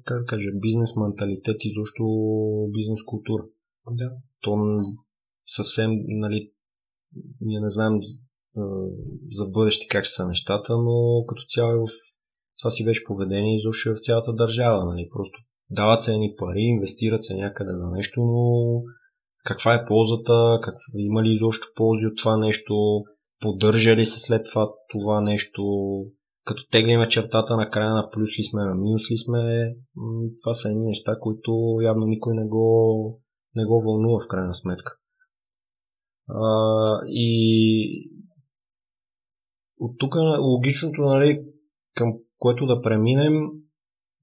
[0.05, 2.05] как да кажа, бизнес менталитет и защо
[2.77, 3.43] бизнес култура.
[3.91, 4.11] Да.
[4.41, 4.55] То
[5.47, 6.51] съвсем, нали,
[7.41, 7.93] ние не знаем
[9.31, 11.87] за бъдеще как ще са нещата, но като цяло е в
[12.59, 14.85] това си беше поведение изобщо в цялата държава.
[14.85, 15.07] Нали?
[15.11, 18.81] Просто дават се едни пари, инвестират се някъде за нещо, но
[19.45, 23.03] каква е ползата, как, има ли изобщо ползи от това нещо,
[23.41, 25.63] поддържа ли се след това това нещо,
[26.45, 29.75] като теглиме чертата на края на плюс ли сме, на минус ли сме,
[30.43, 33.21] това са едни неща, които явно никой не го,
[33.55, 34.97] не го вълнува в крайна сметка.
[36.27, 38.11] А, и
[39.79, 41.45] от тук логичното, нали,
[41.95, 43.33] към което да преминем,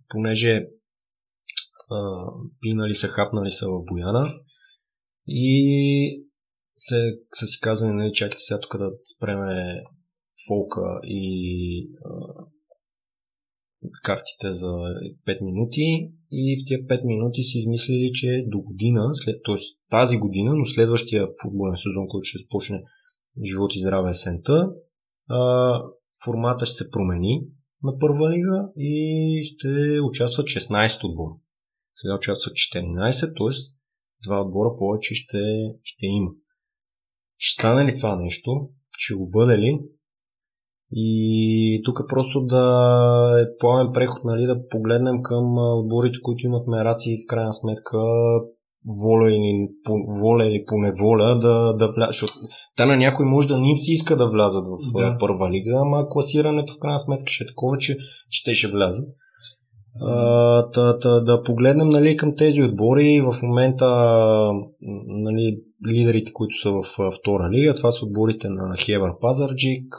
[0.08, 0.68] понеже
[1.90, 2.26] а,
[2.60, 4.34] пинали са, хапнали са в Бояна
[5.26, 6.26] и
[6.76, 9.84] се, са си казали, нали, чакайте сега тук да спреме
[10.48, 12.45] фолка и а,
[14.02, 14.72] картите за
[15.26, 19.56] 5 минути и в тези 5 минути си измислили, че до година, след, т.е.
[19.90, 22.82] тази година, но следващия футболен сезон, който ще започне
[23.44, 24.72] живот и здраве есента,
[26.24, 27.42] формата ще се промени
[27.82, 31.34] на първа лига и ще участват 16 отбора.
[31.94, 33.76] Сега участват 14, т.е.
[34.26, 35.38] два отбора повече ще,
[35.82, 36.30] ще има.
[37.38, 38.68] Ще стане ли това нещо?
[38.98, 39.80] Ще го бъде ли?
[40.92, 42.64] И тук просто да
[43.42, 47.98] е плавен преход, нали, да погледнем към отборите, които имат мераци в крайна сметка
[49.04, 52.30] воля или по, воля или по неволя да, да влязат.
[52.76, 55.16] Та на някой може да не си иска да влязат в да.
[55.20, 57.96] първа лига, ама класирането в крайна сметка ще е такова, че,
[58.30, 59.08] че те ще влязат.
[60.00, 63.20] А, та, та, да погледнем нали, към тези отбори.
[63.20, 63.86] В момента
[65.06, 69.94] нали, лидерите, които са в втора лига, това са отборите на Хевър Пазарджик,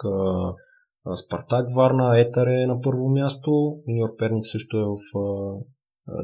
[1.16, 3.52] Спартак Варна, Етър е на първо място,
[3.88, 4.98] Нью Перник също е в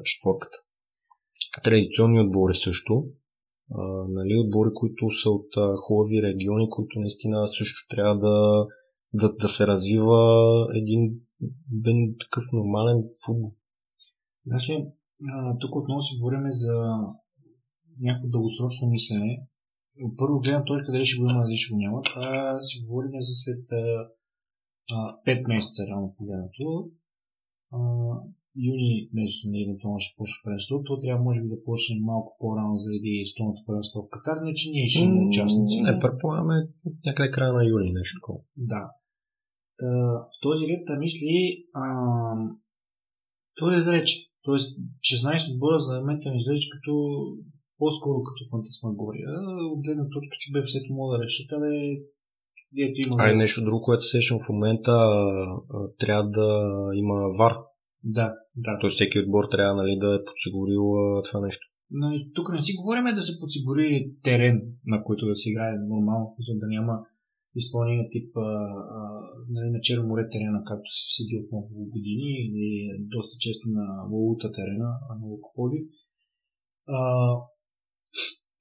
[0.03, 0.57] четворката
[1.63, 3.05] традиционни отбори също.
[4.09, 8.65] Нали, отбори, които са от хубави региони, които наистина също трябва да,
[9.13, 10.19] да, да се развива
[10.75, 11.01] един
[11.83, 13.51] бен, такъв нормален футбол.
[14.45, 14.73] Значи,
[15.59, 16.75] тук отново си говорим за
[17.99, 19.47] някакво дългосрочно мислене.
[20.17, 22.01] Първо гледам точка дали ще го има, дали ще го няма.
[22.01, 23.63] Това си говорим за след
[24.89, 26.91] 5 месеца, реално погледнато
[28.71, 32.75] юни месец на евентуално ще почне пренство, то трябва може би да почне малко по-рано
[32.83, 35.75] заради столното пренство в Катар, не че ние ще имаме участници.
[35.81, 36.55] Не, предполагаме
[37.05, 38.39] някъде края на юли нещо такова.
[38.57, 38.83] Да.
[39.79, 39.89] Та,
[40.33, 41.35] в този ред да мисли
[41.73, 41.85] а,
[43.57, 44.15] твърде да рече.
[44.43, 44.67] Тоест
[45.11, 46.93] 16 отбора за момента ми изглежда като
[47.77, 49.29] по-скоро като фантасмагория.
[49.73, 51.49] От гледна точка, че БФС-то мога да решат,
[52.75, 53.15] има...
[53.19, 54.91] А и нещо друго, което сещам в момента,
[55.99, 56.47] трябва да
[56.95, 57.53] има вар
[58.03, 58.77] да, да.
[58.81, 61.63] Тоест всеки отбор трябва нали, да е подсигурил а, това нещо.
[61.91, 66.35] Но, тук не си говорим да се подсигури терен, на който да се играе нормално,
[66.47, 66.93] за да няма
[67.55, 68.41] изпълнение тип а,
[68.97, 68.99] а,
[69.49, 72.67] нали, на Черно море терена, както се седи от много години, или
[72.99, 75.79] доста често на Валута терена, а на Локополи.
[76.87, 76.99] А,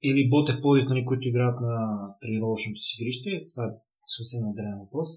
[0.03, 1.75] или Боте Полис, нали, които играят на
[2.21, 3.29] тренировъчното си игрище.
[3.51, 3.75] Това е
[4.17, 5.09] съвсем отделен въпрос.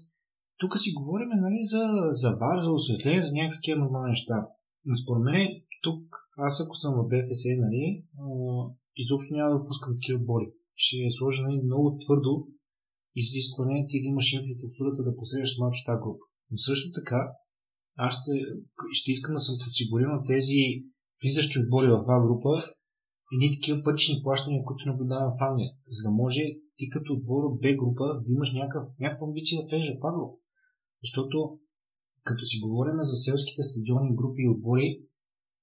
[0.61, 1.83] Тук си говорим нали, за,
[2.21, 4.37] за бар, за осветление, за някакви нормални неща.
[4.85, 5.41] Но според мен,
[5.83, 6.03] тук,
[6.47, 7.85] аз ако съм в БФС, нали,
[9.03, 10.47] изобщо няма да пускам такива отбори.
[10.83, 12.33] Ще е сложа нали, много твърдо
[13.21, 16.23] изискване ти да имаш инфраструктурата да посрещаш малко тази група.
[16.51, 17.21] Но също така,
[18.05, 18.33] аз ще,
[18.97, 20.59] ще искам да съм подсигурен на тези
[21.21, 22.51] влизащи отбори в тази група
[23.33, 26.43] едни такива пътични плащания, които наблюдавам в Англия, за да може
[26.77, 30.29] ти като отбор от Б група да имаш някакъв, някаква амбиция да влезеш в Англия.
[31.03, 31.37] Защото
[32.23, 34.87] като си говорим за селските стадиони, групи и отбори,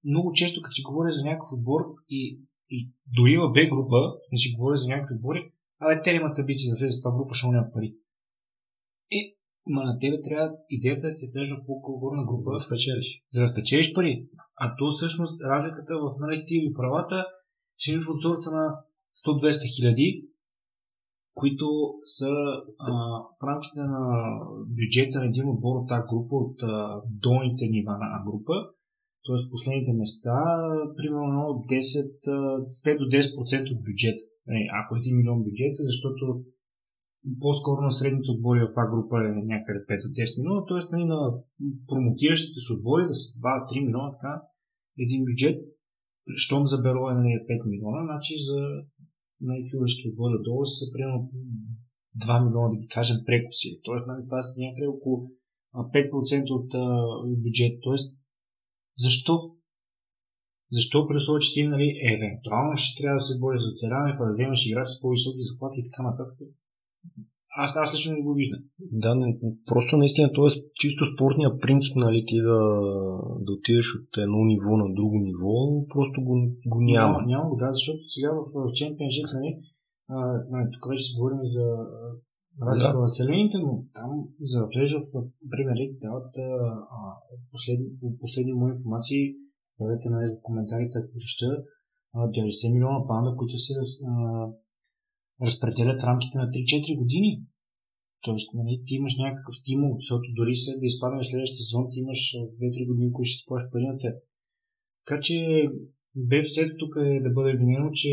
[0.04, 2.78] много често като си говоря за някакъв отбор и, и
[3.16, 3.98] дори в Б група,
[4.32, 7.32] не си говоря за някакви отбори, абе те имат амбиции да влезат в това група,
[7.32, 7.90] защото няма пари.
[9.18, 9.20] Е,
[9.66, 12.48] ма на тебе трябва идеята да ти влезеш в по-горна група.
[12.50, 13.08] За да спечелиш.
[13.32, 14.28] За да спечелиш пари.
[14.56, 17.26] А то всъщност разликата в нали, и правата
[17.76, 18.64] ще от сорта на
[19.26, 20.28] 100-200 хиляди
[21.34, 21.66] които
[22.02, 22.32] са
[22.78, 22.92] а,
[23.38, 24.02] в рамките на
[24.78, 28.54] бюджета на един отбор от тази група, от а, долните нива на група,
[29.24, 29.50] т.е.
[29.50, 30.36] последните места,
[30.96, 31.78] примерно 10,
[32.84, 34.22] 5 до 10% от бюджета.
[34.56, 36.24] Е, ако е 1 милион бюджета, защото
[37.42, 40.82] по-скоро на средните отбори в А група е някъде 5 до 10 милиона, т.е.
[40.92, 41.20] Нали, на
[41.88, 44.34] промотиращите се отбори да са 2-3 милиона, така,
[45.04, 45.56] един бюджет,
[46.44, 48.58] щом за Беро е 5 нали, милиона, значи за
[49.40, 51.30] най-филащите отбори долу са примерно
[52.18, 53.80] 2 милиона, да ги кажем, прекуси.
[53.84, 55.30] Тоест, нали, това са някъде около
[55.74, 56.84] 5% от а,
[57.42, 57.74] бюджет.
[57.82, 58.16] Тоест,
[58.98, 59.34] защо?
[60.70, 64.28] Защо при условие, че ти нали, евентуално ще трябва да се бориш за оцеляване, да
[64.28, 66.38] вземеш играчи с по-високи заплати и така нататък?
[67.62, 68.60] Аз, аз лично не го виждам.
[69.02, 69.26] Да, не,
[69.70, 70.50] просто наистина, т.е.
[70.82, 72.58] чисто спортния принцип, нали, ти да,
[73.46, 75.54] да отидеш от едно ниво на друго ниво,
[75.94, 76.34] просто го,
[76.72, 77.12] го няма.
[77.12, 79.50] Няма, няма го, да, защото сега в, в Championship, нали,
[80.14, 80.16] а,
[80.52, 81.66] нали, тук вече си говорим за
[82.66, 82.98] разлика да.
[82.98, 84.10] в населените, но там
[84.50, 85.06] за да влезеш в
[85.52, 86.32] Премьер Лиг дават
[87.52, 87.86] последни,
[88.22, 89.24] последни мои информации,
[89.78, 91.46] правете нали, в коментарите, ако ще
[92.14, 93.72] 90 милиона панда, които се
[94.12, 94.48] а,
[95.42, 97.42] разпределят в рамките на 3-4 години.
[98.22, 102.20] Тоест, нали, ти имаш някакъв стимул, защото дори след да изпаднеш следващия сезон, ти имаш
[102.60, 104.14] 2-3 години, които ще спориш пари на теб.
[105.06, 105.36] Така че
[106.28, 108.12] БФС тук е да бъде винено, че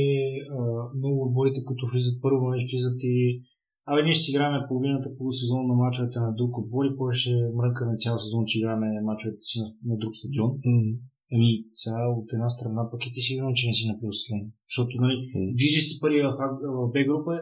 [0.57, 0.61] а,
[0.97, 3.41] много отборите, които влизат първо, не влизат и
[3.85, 7.33] Абе, ние ще си играме половината полусезон на мачовете на друг отбор и после ще
[7.55, 10.51] мрънкаме цял сезон, че играме мачовете си на, на друг стадион.
[10.51, 10.97] Mm-hmm.
[11.33, 14.51] Еми, сега от една страна пък и ти сигурно, че не си на преосветление.
[14.69, 15.55] Защото, нали, mm.
[15.57, 16.31] движи се пари в,
[16.77, 17.33] в Б група,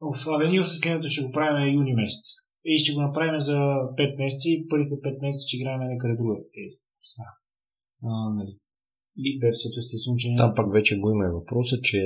[0.00, 2.24] в Авенил осветлението ще го правим юни месец.
[2.64, 3.58] И ще го направим за
[3.98, 6.36] 5 месеца и първите 5 месеца ще играем някъде друга.
[6.62, 6.64] Е,
[7.12, 7.24] са.
[8.10, 8.52] А, нали.
[9.26, 10.28] И версията естествено, че...
[10.36, 12.00] Там пак вече го има въпроса, че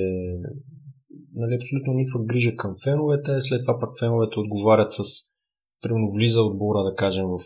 [1.41, 5.32] нали, абсолютно никаква грижа към феновете, след това пак феновете отговарят с
[5.83, 7.39] Примерно влиза отбора, да кажем, в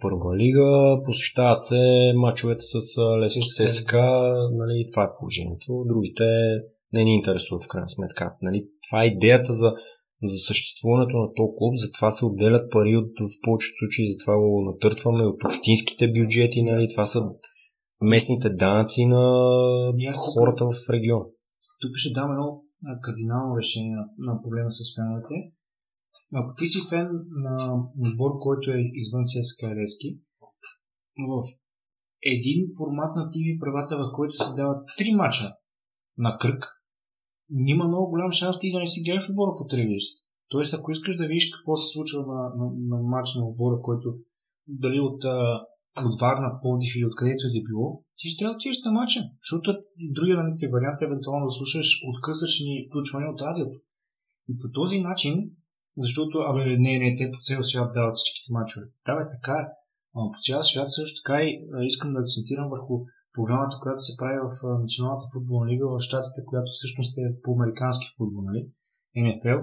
[0.00, 3.92] първа лига, посещават се мачовете с Лески ЦСК,
[4.52, 5.84] нали, това е положението.
[5.86, 6.24] Другите
[6.92, 8.36] не ни интересуват в крайна сметка.
[8.42, 9.74] Нали, това е идеята за,
[10.22, 14.62] за съществуването на този клуб, затова се отделят пари от, в повечето случаи, затова го
[14.72, 17.20] натъртваме от общинските бюджети, нали, това са
[18.00, 19.22] местните данъци на
[20.16, 21.24] хората в региона.
[21.80, 22.62] Тук ще дам едно
[23.02, 25.34] кардинално решение на, на проблема с феновете
[26.34, 27.54] ако ти си фен на
[27.98, 30.18] отбор, който е извън ЦСКА Лески,
[31.28, 31.42] в
[32.22, 35.48] един формат на ТВ правата, в който се дават три мача
[36.18, 36.64] на кръг,
[37.50, 40.22] няма много голям шанс ти да не си гледаш отбора по телевизията.
[40.48, 44.08] Тоест, ако искаш да видиш какво се случва на, на, на матч на отбора, който
[44.66, 45.20] дали от,
[46.06, 47.86] от Варна, Плодив или откъдето е да било,
[48.18, 49.20] ти ще трябва да отидеш на матча.
[49.42, 49.66] Защото
[50.16, 50.36] другия
[50.74, 53.76] вариант е евентуално да слушаш откъсъчни включвания от радиото.
[54.50, 55.34] И по този начин
[55.96, 58.86] защото, абе, не, не, те по цял свят дават всичките мачове.
[59.06, 59.64] Да, бе, така е.
[60.12, 61.48] по цял свят също така и
[61.90, 62.94] искам да акцентирам върху
[63.32, 64.50] програмата, която се прави в
[64.84, 68.62] Националната футболна лига в Штатите, която всъщност е по американски футбол, нали?
[69.16, 69.60] НФЛ.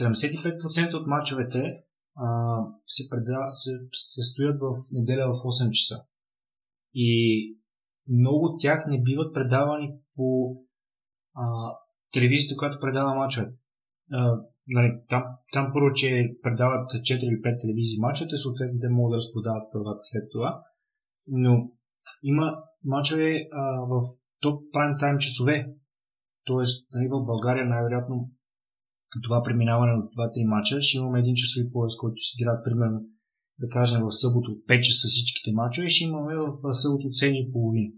[0.00, 1.62] 75% от мачовете
[2.86, 6.02] се, преда, се, се стоят в неделя в 8 часа.
[6.94, 7.10] И
[8.08, 10.56] много от тях не биват предавани по
[11.34, 11.44] а,
[12.12, 13.56] телевизията, която предава мачовете
[14.68, 19.16] нали, там, там първо, че предават 4 или 5 телевизии мачовете, съответно те могат да
[19.16, 20.62] разпродават правата след това.
[21.26, 21.70] Но
[22.22, 23.48] има мачове
[23.90, 24.02] в
[24.40, 25.66] топ прайм тайм часове.
[26.44, 28.30] Тоест, нали, в България най-вероятно
[29.22, 33.00] това преминаване от 2-3 мача ще имаме един часови пояс, който се играят примерно
[33.58, 37.92] да кажем в събота от 5 часа всичките мачове, ще имаме в събота от 7.30.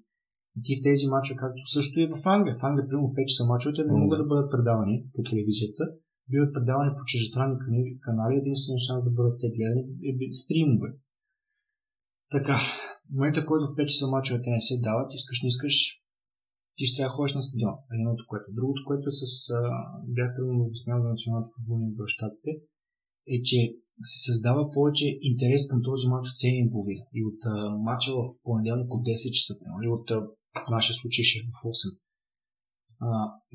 [0.64, 2.56] Ти тези мачове, както също и в Англия.
[2.60, 5.84] В Англия, примерно 5 часа мачовете не могат да бъдат предавани по телевизията,
[6.30, 7.56] биват предавани по чужестранни
[8.06, 10.88] канали, единствено шанс да бъдат те гледани е стримове.
[12.34, 15.74] Така, в момента, който в 5 часа мачовете не се дават, искаш, не искаш,
[16.74, 17.76] ти ще трябва да ходиш на стадион.
[17.96, 18.46] Едното, което.
[18.58, 19.60] Другото, което е с, а,
[20.16, 22.50] бях трудно обяснявал за националната футболни в Штатите,
[23.34, 23.58] е, че
[24.10, 27.54] се създава повече интерес към този матч от 7.30 и от а,
[27.86, 29.52] матча в понеделник от 10 часа,
[29.82, 30.18] или от а,
[30.66, 31.98] в нашия случай ще е в 8.
[33.00, 33.08] А,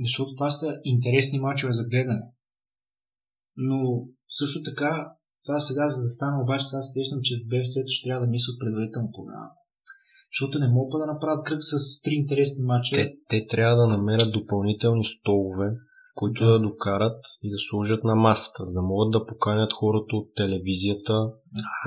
[0.03, 2.25] защото това са интересни мачове за гледане.
[3.55, 3.79] Но
[4.29, 4.91] също така,
[5.45, 8.55] това сега, за да стане обаче, сега сещам, че с БФС ще трябва да мислят
[8.59, 9.49] предварително програма.
[10.33, 12.95] Защото не могат да направят кръг с три интересни мача.
[12.95, 15.67] Те, те трябва да намерят допълнителни столове,
[16.15, 16.51] които да.
[16.51, 21.13] да докарат и да служат на масата, за да могат да поканят хората от телевизията,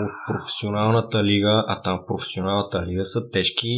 [0.04, 3.68] от професионалната лига, а там професионалната лига са тежки.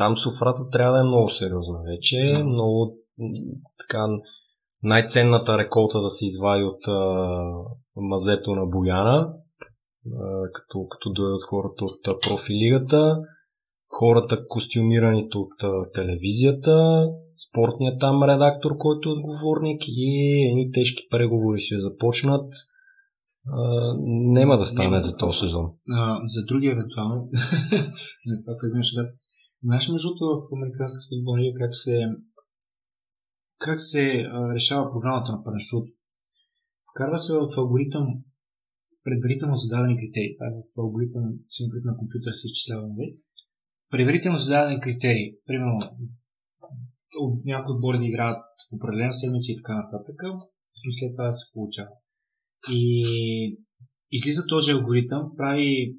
[0.00, 2.96] Там софрата трябва да е много сериозна вече, много
[3.80, 4.06] така
[4.82, 7.28] най-ценната реколта да се извади от а,
[7.96, 13.18] мазето на Бояна, а, като, като дойдат хората от профилигата,
[13.98, 17.06] хората костюмираните от а, телевизията,
[17.48, 22.54] спортният там редактор, който е отговорник и едни тежки преговори ще започнат.
[23.48, 25.64] А, няма да стане няма за този сезон.
[25.90, 27.28] А, за другия евентуално.
[28.44, 29.02] това, което имаш да.
[29.64, 31.96] Знаеш, между в американска футболна как се
[33.58, 35.92] как се а, решава програмата на първенството.
[36.90, 38.06] Вкарва се в алгоритъм
[39.04, 40.36] предварително зададени критерии.
[40.36, 43.16] Това е в алгоритъм, символит на компютър се изчислява, нали?
[43.90, 45.34] Предварително зададени критерии.
[45.46, 45.78] Примерно,
[47.18, 50.18] от някои отбори да играят в определена седмица и така нататък.
[50.86, 51.94] И след това да се получава.
[52.70, 52.82] И
[54.10, 55.96] излиза този алгоритъм, прави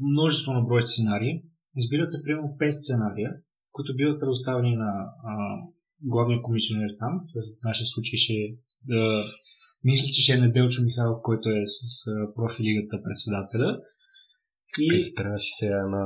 [0.00, 1.42] множество на брой сценарии.
[1.76, 3.30] Избират се примерно 5 сценария,
[3.72, 4.92] които биват предоставени на
[5.30, 5.32] а,
[6.02, 8.34] главния комисионер там, в нашия случай ще
[8.84, 9.22] да,
[9.84, 13.80] мисля, че ще е Неделчо Михайлов, който е с, с профилигата председателя.
[14.80, 15.14] И...
[15.14, 16.04] Трябваше сега на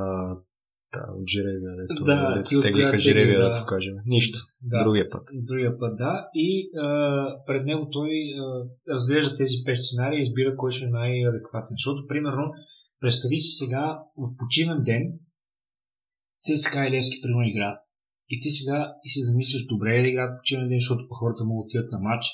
[0.95, 3.95] да, от Жиревия, дето, да, дето теглиха Жиревия да, да покажем.
[4.07, 4.39] Нищо.
[4.63, 5.23] Да, другия път.
[5.35, 6.29] Другия път, да.
[6.35, 8.11] И а, пред него той
[8.41, 11.75] а, разглежда тези пет сценария и избира кой ще е най-адекватен.
[11.79, 12.53] Защото, примерно,
[13.01, 15.13] представи си сега в почивен ден
[16.45, 17.81] ЦСКА и Левски примерно играят.
[18.33, 21.53] И ти сега и си замислиш, добре е да играят почивен ден, защото хората да
[21.65, 22.25] отидат на матч.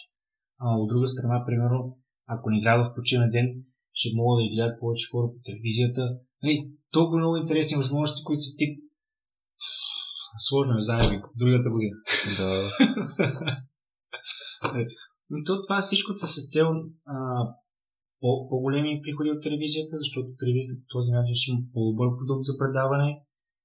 [0.65, 3.47] А от друга страна, примерно, ако не играят в почивен ден,
[3.95, 6.03] ще могат да гледат повече хора по телевизията.
[6.43, 6.57] Нали,
[6.91, 8.73] толкова много интересни възможности, които са тип
[10.49, 11.97] сложно е заедно другата година.
[12.39, 12.49] Да.
[15.31, 16.69] Но то, това всичкото с цел
[17.15, 17.17] а,
[18.21, 22.55] по, по-големи приходи от телевизията, защото телевизията по този начин ще има по-добър продукт за
[22.61, 23.09] предаване,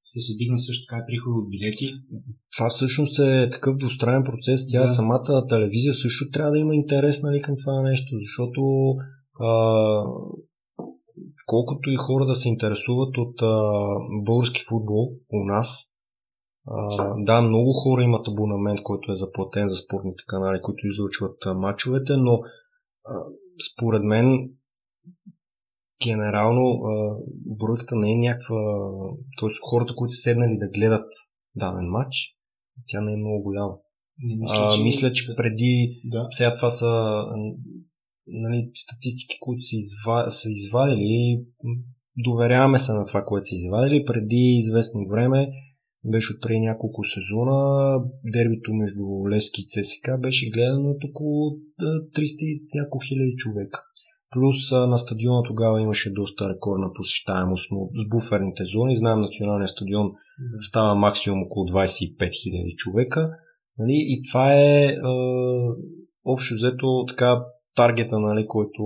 [0.09, 1.87] ще се дигне също така приходи от билети.
[2.57, 4.67] Това всъщност е такъв двустранен процес.
[4.67, 4.87] Тя да.
[4.87, 8.61] самата телевизия също трябва да има интерес нали, към това нещо, защото
[9.39, 9.51] а,
[11.45, 13.71] колкото и хора да се интересуват от а,
[14.25, 15.85] български футбол у нас,
[16.67, 21.53] а, да, много хора имат абонамент, който е заплатен за спортните канали, които излъчват а,
[21.53, 22.33] матчовете, но
[23.05, 23.13] а,
[23.71, 24.49] според мен
[26.05, 28.55] генерално а, бройката не е някаква...
[29.39, 29.49] Т.е.
[29.69, 31.07] хората, които са седнали да гледат
[31.55, 32.15] даден матч,
[32.87, 33.75] тя не е много голяма.
[34.23, 34.83] Не мисля, а, че...
[34.83, 36.01] мисля, че преди...
[36.05, 36.27] Да.
[36.31, 37.23] Сега това са
[38.27, 40.31] нали, статистики, които са, изва...
[40.31, 41.45] са извадили.
[42.17, 44.05] Доверяваме се на това, което са извадили.
[44.05, 45.47] Преди известно време
[46.05, 47.99] беше от преди няколко сезона.
[48.33, 53.79] Дербито между Лески и ЦСКА беше гледано от около 300 няколко хиляди човека.
[54.31, 58.95] Плюс на стадиона тогава имаше доста рекордна посещаемост, но с буферните зони.
[58.95, 60.09] Знаем, националния стадион
[60.61, 63.29] става максимум около 25 000 човека.
[63.79, 63.93] Нали?
[63.93, 64.97] И това е, е
[66.25, 67.43] общо взето така
[67.75, 68.83] таргета, нали, който,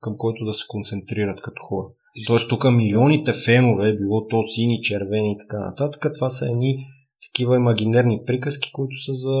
[0.00, 1.86] към който да се концентрират като хора.
[2.26, 6.78] Тоест тук милионите фенове, било то сини, червени и така нататък, това са едни
[7.28, 9.38] такива имагинерни приказки, които са за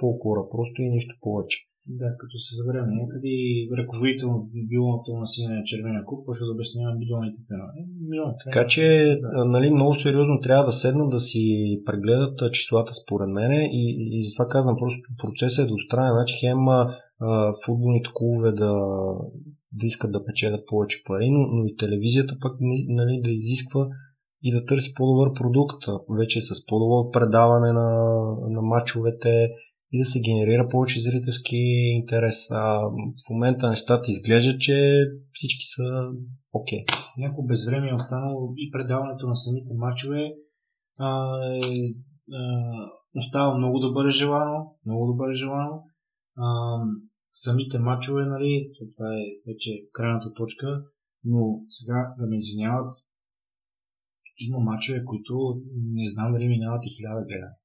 [0.00, 1.58] фолклора, просто и нищо повече.
[1.86, 6.52] Да, като се заберем някъде и ръководител на билното на синия червения куп, ще да
[6.56, 7.72] обяснява милионите фенове.
[8.10, 8.84] Милионите така че,
[9.20, 9.44] да.
[9.44, 11.44] нали, много сериозно трябва да седнат да си
[11.86, 13.84] прегледат числата според мене и,
[14.16, 16.12] и затова казвам, просто процесът е двустранен.
[16.12, 18.72] Значи хем а, футболните клубове да,
[19.78, 22.52] да искат да печелят повече пари, но, но и телевизията пък
[22.88, 23.88] нали, да изисква
[24.42, 25.82] и да търси по-добър продукт,
[26.18, 27.88] вече с по-добро предаване на,
[28.48, 29.48] на матчовете,
[29.92, 31.60] и да се генерира повече зрителски
[32.00, 32.50] интерес.
[32.50, 32.62] А
[33.20, 34.76] в момента нещата изглеждат, че
[35.32, 35.86] всички са
[36.52, 36.78] окей.
[36.78, 37.18] Okay.
[37.18, 40.32] Някакво безвреме е останало и предаването на самите матчове
[41.00, 41.60] а, е,
[42.32, 42.42] а,
[43.14, 45.82] остава много да бъде желано, много да бъде желано.
[46.36, 46.46] А,
[47.32, 50.82] самите матчове, нали, това е вече крайната точка,
[51.24, 52.92] но сега да ме извиняват,
[54.38, 55.62] има матчове, които
[55.92, 57.59] не знам дали минават и хиляда гледания.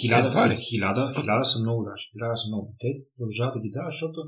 [0.00, 2.04] Хиляда, хиляда, хиляда са много даже.
[2.12, 2.66] Хиляда са много.
[2.82, 4.18] Те продължават да ги дават, защото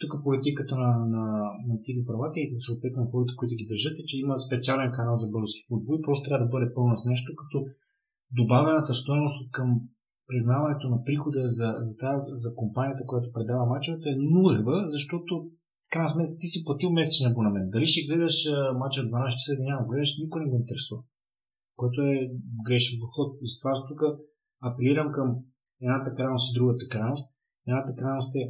[0.00, 1.24] тук политиката на, на,
[1.68, 5.16] на TV правата и съответно на хората, които ги държат е, че има специален канал
[5.22, 7.56] за български футбол и просто трябва да бъде пълна с нещо, като
[8.40, 9.68] добавената стоеност към
[10.30, 15.32] признаването на прихода за, за, тази, за компанията, която предава мачовете е нулева, защото
[15.92, 17.70] крайна сметка ти си платил месечен абонамент.
[17.70, 18.36] Дали ще гледаш
[18.82, 21.00] мача в 12 часа или няма гледаш, никой не го интересува.
[21.76, 22.14] Което е
[22.66, 23.28] грешен подход.
[23.50, 24.00] Затова тук
[24.62, 25.28] апелирам към
[25.80, 27.26] едната крайност и другата крайност.
[27.66, 28.44] Едната крайност е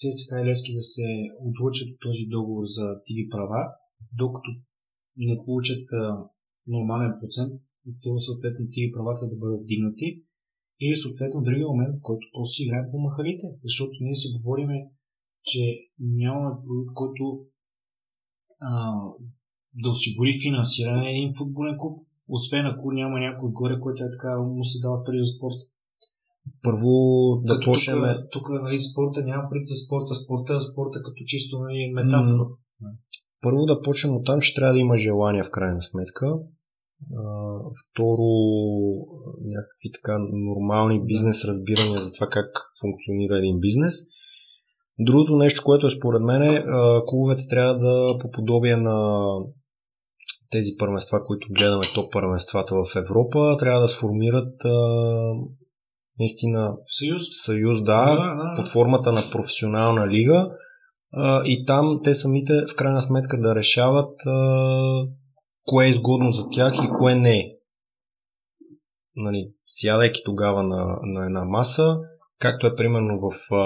[0.00, 1.06] ЦСКА и Лески да се
[1.48, 3.60] отлучат от този договор за TV права,
[4.12, 4.50] докато
[5.16, 6.24] не получат а,
[6.66, 7.52] нормален процент
[7.88, 10.08] и то съответно TV правата да бъдат дигнати.
[10.80, 13.46] или съответно другия момент, в който просто си играем по махалите.
[13.62, 14.76] Защото ние си говориме,
[15.42, 15.62] че
[15.98, 17.24] нямаме продукт, който
[18.60, 18.70] а,
[19.74, 24.38] да осигури финансиране на един футболен клуб, освен ако няма някой отгоре, който е така
[24.38, 25.58] му се дава пари за спорт.
[26.62, 26.92] Първо
[27.44, 28.02] да Като почнем...
[28.02, 32.44] Тук, тук нали, спорта няма пари за спорта, спорта, спорта като чисто нали, метафора.
[33.42, 36.38] Първо да почнем от там, че трябва да има желание в крайна сметка.
[37.80, 38.28] Второ,
[39.54, 42.48] някакви така нормални бизнес разбирания за това как
[42.80, 43.94] функционира един бизнес.
[45.00, 46.64] Другото нещо, което е според мен, е,
[47.06, 49.28] клубовете трябва да по подобие на
[50.50, 54.70] тези първенства, които гледаме топ първенствата в Европа, трябва да сформират а,
[56.18, 57.22] наистина Съюз.
[57.44, 60.48] съюз, да, Да, да, под формата на професионална лига
[61.12, 65.06] а, и там те самите в крайна сметка да решават а,
[65.64, 67.44] кое е изгодно за тях и кое не е.
[69.16, 71.96] Нали, сядайки тогава на, на една маса,
[72.38, 73.56] както е примерно в, а,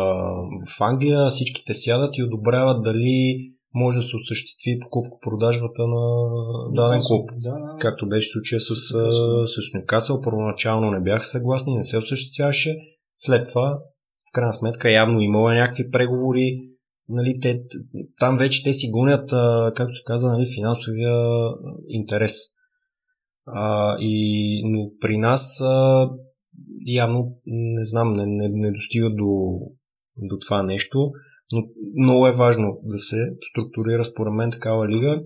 [0.67, 3.39] в Англия, всичките сядат и одобряват дали
[3.75, 6.05] може да се осъществи покупко-продажбата на
[6.73, 7.31] даден клуб.
[7.41, 7.77] Да, да.
[7.81, 8.75] Както беше случая с,
[9.47, 10.21] с Нюкасъл.
[10.21, 12.77] Първоначално не бяха съгласни, не се осъществяваше.
[13.19, 13.79] След това,
[14.29, 16.61] в крайна сметка, явно имало е някакви преговори.
[17.09, 17.63] Нали, те,
[18.21, 21.15] там вече те си гонят, а, както се казва, нали, финансовия
[21.89, 22.35] интерес.
[23.47, 26.11] А, и, но при нас а,
[26.87, 29.59] явно, не знам, не, не, не достига до,
[30.17, 31.11] до това нещо.
[31.53, 31.63] Но
[32.03, 33.17] много е важно да се
[33.51, 35.23] структурира според мен такава лига.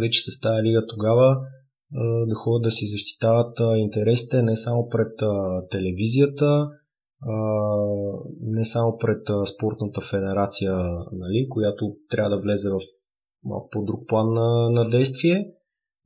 [0.00, 1.36] Вече с тази лига тогава
[2.26, 5.12] да ходят да си защитават интересите не само пред
[5.70, 6.68] телевизията,
[8.40, 9.22] не само пред
[9.54, 10.74] спортната федерация,
[11.12, 12.80] нали, която трябва да влезе в
[13.44, 15.46] малко по-друг план на, на действие,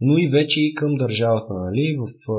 [0.00, 2.32] но и вече и към държавата, нали, в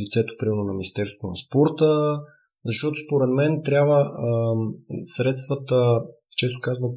[0.00, 2.20] лицето, примерно на Министерството на спорта,
[2.66, 4.54] защото според мен трябва а,
[5.02, 6.02] средствата,
[6.36, 6.90] често казвам,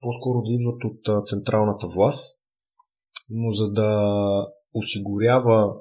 [0.00, 2.42] по-скоро да идват от а, централната власт,
[3.30, 3.90] но за да
[4.74, 5.74] осигурява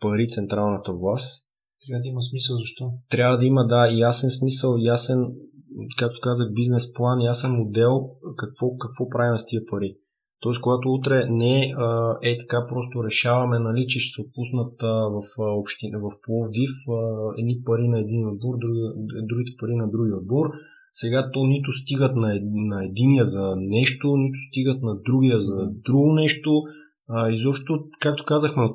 [0.00, 1.48] пари централната власт,
[1.86, 2.84] Трябва да има смисъл, защо?
[3.08, 5.18] трябва да има, да, ясен смисъл, ясен,
[5.98, 9.96] както казах, бизнес план, ясен модел, какво, какво правим с тия пари.
[10.42, 15.08] Тоест, когато утре не а, е така, просто решаваме, нали, че ще се отпуснат а,
[15.14, 16.94] в, община, в Пловдив а,
[17.38, 18.80] едни пари на един отбор, други,
[19.28, 20.46] другите пари на другия отбор.
[20.92, 22.28] Сега то нито стигат на,
[22.70, 26.50] на единия за нещо, нито стигат на другия за друго нещо.
[27.10, 28.68] А, изобщо, както казахме,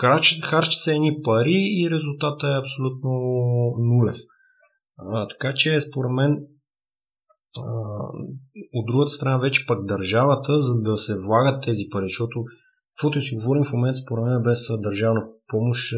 [0.00, 3.10] харчат, харчат се едни пари и резултатът е абсолютно
[3.78, 4.18] нулев.
[4.98, 6.38] А, така че, според мен,
[8.74, 12.44] от другата страна вече пък държавата, за да се влагат тези пари, защото
[12.96, 15.92] каквото и си говорим в момента, според мен без държавна помощ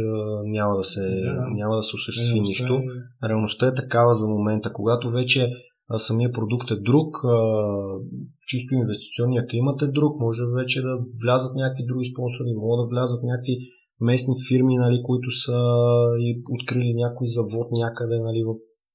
[0.44, 1.46] няма да се, Да.
[1.60, 2.74] няма да се осъществи Реалността нищо.
[2.74, 5.52] е- Реалността е такава за момента, когато вече
[5.96, 7.08] самия продукт е друг,
[8.46, 10.92] чисто инвестиционния климат е друг, може вече да
[11.24, 13.54] влязат някакви други спонсори, могат да влязат някакви
[14.00, 15.58] местни фирми, нали, които са
[16.56, 18.52] открили някой завод някъде нали, в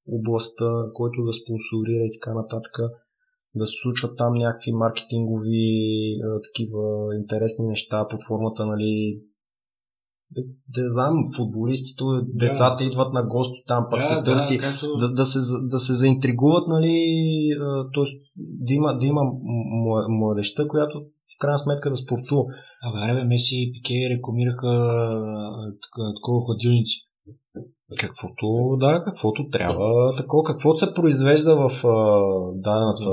[0.07, 2.75] областта, който да спонсорира и така нататък.
[3.55, 5.65] Да се случват там някакви маркетингови
[6.23, 9.21] а, такива интересни неща под формата, нали,
[10.31, 10.41] да,
[10.75, 14.95] да знам, футболистите, децата идват на гости там, пък се търси както...
[14.97, 16.95] да, да, се, да се заинтригуват, нали,
[17.93, 18.03] т.е.
[18.35, 19.21] да има, да има
[20.09, 22.43] младеща, която в крайна сметка да спортува.
[22.83, 24.71] Абе, бе, Меси и Пике рекламираха
[26.17, 27.06] такова хладилници.
[27.99, 32.21] Каквото, да, каквото трябва, такова, каквото се произвежда в а,
[32.55, 33.09] дадената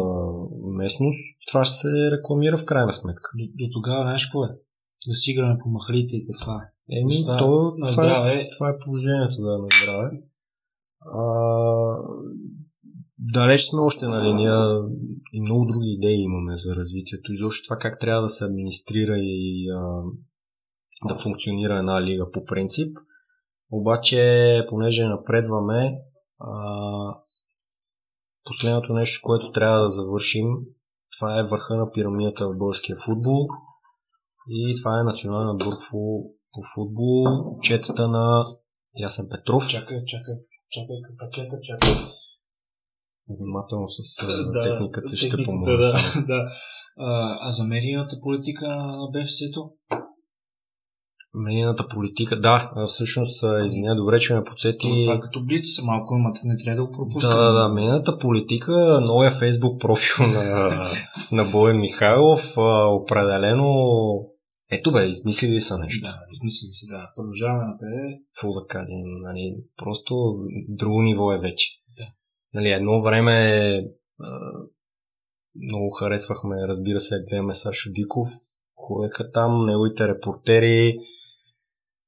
[0.77, 1.18] местност,
[1.49, 3.31] това ще се рекламира в крайна сметка.
[3.39, 4.49] До, до тогава, знаеш какво е?
[5.09, 6.97] Да си играме по махалите и това е.
[7.01, 10.11] Еми, Това- то, това, е, това е положението, да, на здраве.
[11.01, 11.22] А,
[13.18, 14.55] далеч сме още на линия
[15.33, 17.33] и много други идеи имаме за развитието.
[17.33, 20.03] Изобщо това как трябва да се администрира и а,
[21.09, 22.99] да функционира една лига по принцип.
[23.77, 25.99] Обаче, понеже напредваме,
[26.41, 26.53] а,
[28.45, 30.47] последното нещо, което трябва да завършим,
[31.18, 33.49] това е върха на пирамидата в българския футбол
[34.49, 36.22] и това е национален отбор по,
[36.53, 37.25] по футбол,
[37.62, 38.45] четата на
[39.01, 39.68] Ясен Петров.
[39.68, 40.35] Чакай, чакай,
[40.70, 41.95] чакай, пакета, чакай.
[43.29, 46.51] Внимателно с Да, техниката ще техниката, помогна да, да.
[46.99, 49.72] А, а за медийната политика на БФС-то?
[51.35, 55.03] Медийната политика, да, всъщност, извиня, добре, че ме подсети.
[55.05, 57.35] Това е като блиц, малко имате, не трябва да го пропускаме.
[57.35, 57.74] Да, да, да.
[57.74, 60.70] Медийната политика, новия фейсбук профил на,
[61.32, 62.55] на Боен Михайлов,
[62.89, 63.66] определено
[64.70, 66.07] Ето бе, измислили са нещо.
[66.07, 67.11] Да, измислили се, да.
[67.16, 68.20] Продължаваме напред.
[68.35, 70.14] Какво да кажем, нали, просто
[70.68, 71.68] друго ниво е вече.
[71.97, 72.07] Да.
[72.55, 73.35] Нали, едно време
[75.62, 78.28] много харесвахме, разбира се, гледаме Сашо Диков,
[78.76, 80.99] ходеха там, неговите репортери,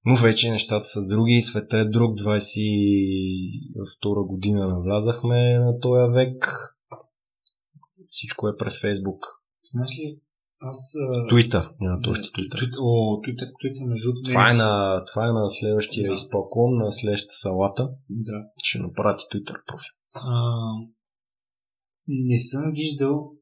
[0.07, 6.53] но вече нещата са други, света е друг, 22 година навлязахме на този век,
[8.09, 9.25] всичко е през Фейсбук.
[9.73, 10.21] Знаеш ли,
[10.61, 10.93] аз...
[11.29, 12.71] Туитър, няма да, още Туитър.
[12.81, 14.13] О, Туитър, Туитър, между.
[14.25, 16.15] Това е на, това е на следващия да.
[16.15, 17.91] изпълком, на следващата салата.
[18.11, 18.45] Да.
[18.63, 19.93] Ще направи Туитър профил.
[20.15, 20.31] А,
[22.09, 23.33] не съм виждал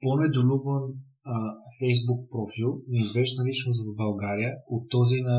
[0.00, 0.94] по-недолюбен
[1.78, 5.38] Фейсбук профил на известна личност в България от този на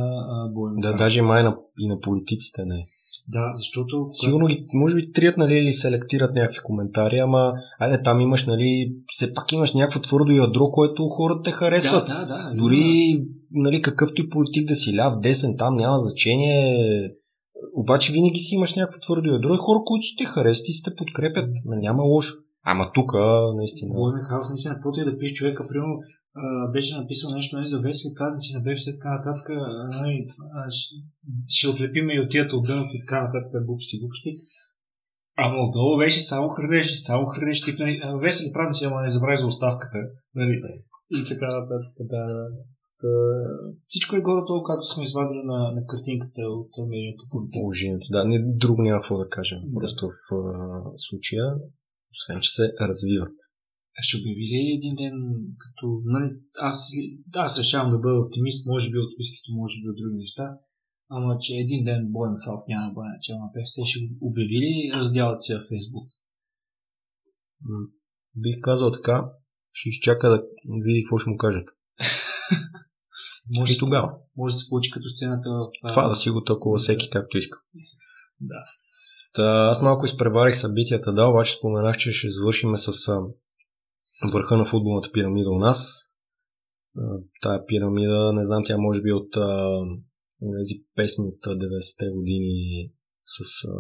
[0.53, 0.75] Бойно.
[0.77, 2.85] Да, даже май на, и на политиците не.
[3.29, 4.07] Да, защото...
[4.11, 8.95] Сигурно ги, може би, трият, нали, или селектират някакви коментари, ама, айде, там имаш, нали,
[9.07, 12.07] все пак имаш някакво твърдо ядро, което хората те харесват.
[12.07, 12.53] Да, да, да.
[12.55, 13.19] Дори,
[13.51, 16.77] нали, какъвто и политик да си ляв, десен, там няма значение.
[17.75, 21.49] Обаче винаги си имаш някакво твърдо ядро и хора, които те харесват и сте подкрепят.
[21.65, 22.33] Нали, няма лошо.
[22.71, 23.11] Ама тук,
[23.59, 23.91] наистина.
[23.93, 25.95] Бой Михайлов, наистина, каквото и да пише човека, примерно,
[26.73, 29.47] беше написал нещо нали, за весели празници на БФС, така нататък,
[29.97, 30.27] нали,
[31.55, 34.31] ще, отлепиме и отият от дъното и така нататък, глупости, глупости.
[35.43, 37.95] Ама отдолу беше само хранеш, само хранеш, тип, нали,
[38.25, 39.99] весели празници, ама не забравяй за оставката.
[40.35, 40.53] Нали,
[41.17, 42.23] и така нататък, да.
[43.01, 43.11] Та,
[43.81, 47.23] всичко е горе толкова, както сме извадили на, на картинката от медийното
[47.59, 49.59] Положението, да, не, друго няма какво да кажем.
[49.65, 49.73] Да.
[49.79, 50.37] Просто в а,
[50.95, 51.45] случая
[52.13, 53.37] освен че се развиват.
[54.05, 55.15] Ще обяви ли един ден,
[55.63, 55.85] като...
[56.13, 56.29] Нали,
[56.69, 56.77] аз,
[57.45, 60.45] аз решавам да бъда оптимист, може би от вискито, може би от други неща,
[61.09, 64.91] ама че един ден Бой Михайлов няма да бъде начал на ПФС, ще обяви ли
[64.99, 66.07] раздялът си във Фейсбук?
[68.35, 69.17] Бих казал така,
[69.71, 70.37] ще изчака да
[70.85, 71.67] види какво ще му кажат.
[73.57, 74.09] може и тогава.
[74.37, 75.59] Може да се получи като сцената в...
[75.87, 77.57] Това да си го толкова всеки както иска.
[78.41, 78.61] Да.
[79.37, 83.21] Та, аз малко изпреварих събитията, да, обаче споменах, че ще завършим с а,
[84.31, 86.09] върха на футболната пирамида у нас.
[86.97, 87.01] А,
[87.41, 89.31] тая пирамида, не знам, тя може би от
[90.41, 92.91] тези песни от 90-те години
[93.23, 93.71] с а,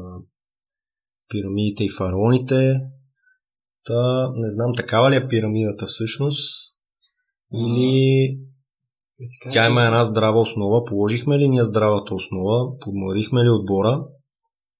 [1.29, 2.79] пирамидите и фараоните.
[3.85, 6.77] Та, не знам, такава ли е пирамидата всъщност?
[7.53, 8.23] Или
[9.19, 10.85] е, тя има една здрава основа.
[10.85, 12.77] Положихме ли ние здравата основа?
[12.79, 14.05] Подмладихме ли отбора?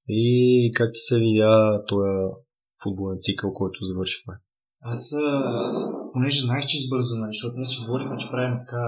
[0.09, 2.31] И как ти се видя този
[2.83, 4.33] футболен цикъл, който завършихме?
[4.81, 5.13] Аз,
[6.13, 8.83] понеже знаех, че избързана, нали, защото ние си говорихме, че правим така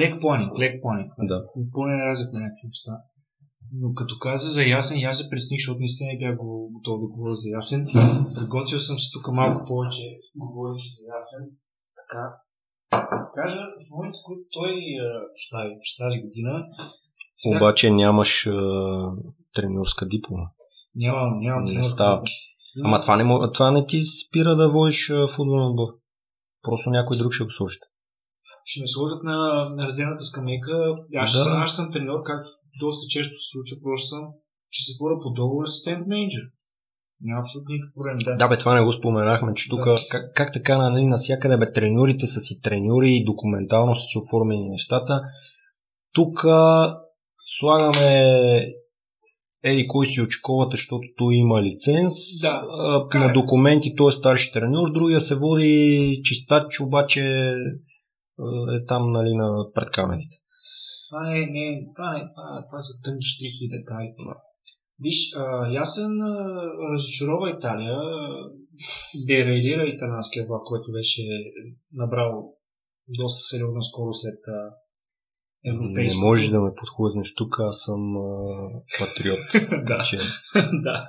[0.00, 1.12] лек планинг, лек планинг.
[1.18, 1.38] Да.
[1.72, 2.92] Поне не разят на някакви неща.
[3.72, 6.36] Но като каза за ясен, аз се притесних, защото наистина не бях
[6.76, 7.80] готов да говоря за ясен.
[8.34, 10.06] Приготвил съм се тук малко повече,
[10.44, 11.42] говорих за ясен.
[12.00, 12.24] Така,
[13.22, 14.72] да кажа, в момента, който той
[15.36, 16.52] остави през тази година.
[17.34, 17.56] Сега...
[17.56, 18.52] Обаче нямаш а,
[19.54, 20.46] тренерска диплома.
[20.96, 21.64] Нямам, нямам.
[21.64, 22.22] Не става.
[22.84, 25.88] Ама това не, това не ти спира да водиш футболен отбор.
[26.62, 27.78] Просто някой друг ще го сложи.
[28.64, 29.36] Ще ме сложат на,
[29.76, 30.72] на резервната скамейка.
[31.16, 31.38] Аз, да.
[31.38, 34.24] съм, аз съм треньор, както доста често се случва, просто съм,
[34.70, 36.42] ще се боря по договор асистент менеджер.
[37.20, 38.16] Няма абсолютно никакъв проблем.
[38.24, 38.34] Да.
[38.34, 39.96] да, бе, това не го споменахме, че тук, да.
[40.10, 44.68] как, как така, нали, насякъде, бе, треньорите са си треньори и документално са си оформени
[44.68, 45.22] нещата.
[46.12, 46.44] Тук
[47.58, 48.34] слагаме
[49.64, 52.14] еди кой си от школата, защото той има лиценз.
[52.42, 52.62] Да,
[53.12, 57.20] а, на документи той е старши треньор, другия се води чистач, обаче
[58.74, 60.36] е там нали, на пред камерите.
[61.10, 61.64] Това не, не,
[61.96, 64.14] това, не, това, това са тънки штрихи и детайли.
[65.00, 66.12] Виж, а, ясен
[66.92, 67.98] разочарова Италия,
[69.26, 71.22] дерейлира италянския влак, който беше
[71.92, 72.54] набрал
[73.08, 74.40] доста сериозна скорост след
[75.66, 76.20] европейско.
[76.20, 78.22] Не можеш да ме подхлъзнеш тук, аз съм а,
[78.98, 79.46] патриот.
[79.86, 80.02] да.
[80.02, 80.16] Че...
[80.86, 81.08] да.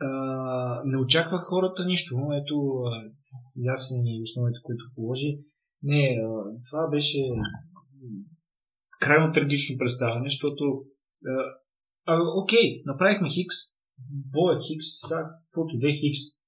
[0.00, 0.08] А,
[0.84, 2.14] не очаквах хората нищо.
[2.32, 2.56] Ето,
[3.56, 5.38] ясен и основите, които положи.
[5.82, 6.28] Не, а,
[6.70, 7.18] това беше
[9.00, 10.64] крайно трагично представяне, защото
[11.26, 11.32] а,
[12.06, 13.56] а, окей, направихме Хикс,
[14.08, 16.39] Боя Хикс, сега, каквото и да е Хикс,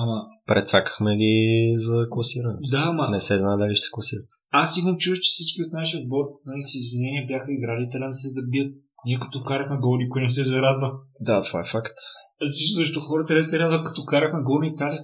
[0.00, 0.16] Ама...
[0.46, 1.36] Предсакахме ги
[1.76, 2.58] за класиране.
[2.70, 3.08] Да, ама...
[3.10, 4.30] Не се знае дали ще се класират.
[4.50, 8.42] Аз имам чуш, че всички от нашия отбор, нали, с извинения, бяха играли италянци да
[8.42, 8.72] бият.
[9.06, 10.88] Ние като карахме гол, никой не се зарадва.
[11.26, 11.98] Да, това е факт.
[12.42, 15.02] Защо, защо хората не се радват, като карахме гол на Италия?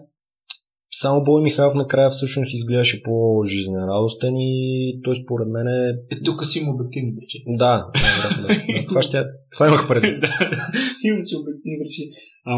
[0.91, 5.89] Само Бой Михайлов накрая всъщност изглеждаше по-жизнерадостен и той според мен е...
[6.15, 7.45] е тук си има обективни причини.
[7.47, 7.91] Да,
[8.89, 9.19] това, ще...
[9.53, 10.21] това имах предвид.
[10.21, 10.69] да,
[11.05, 12.11] има си обективни причини.
[12.45, 12.55] А,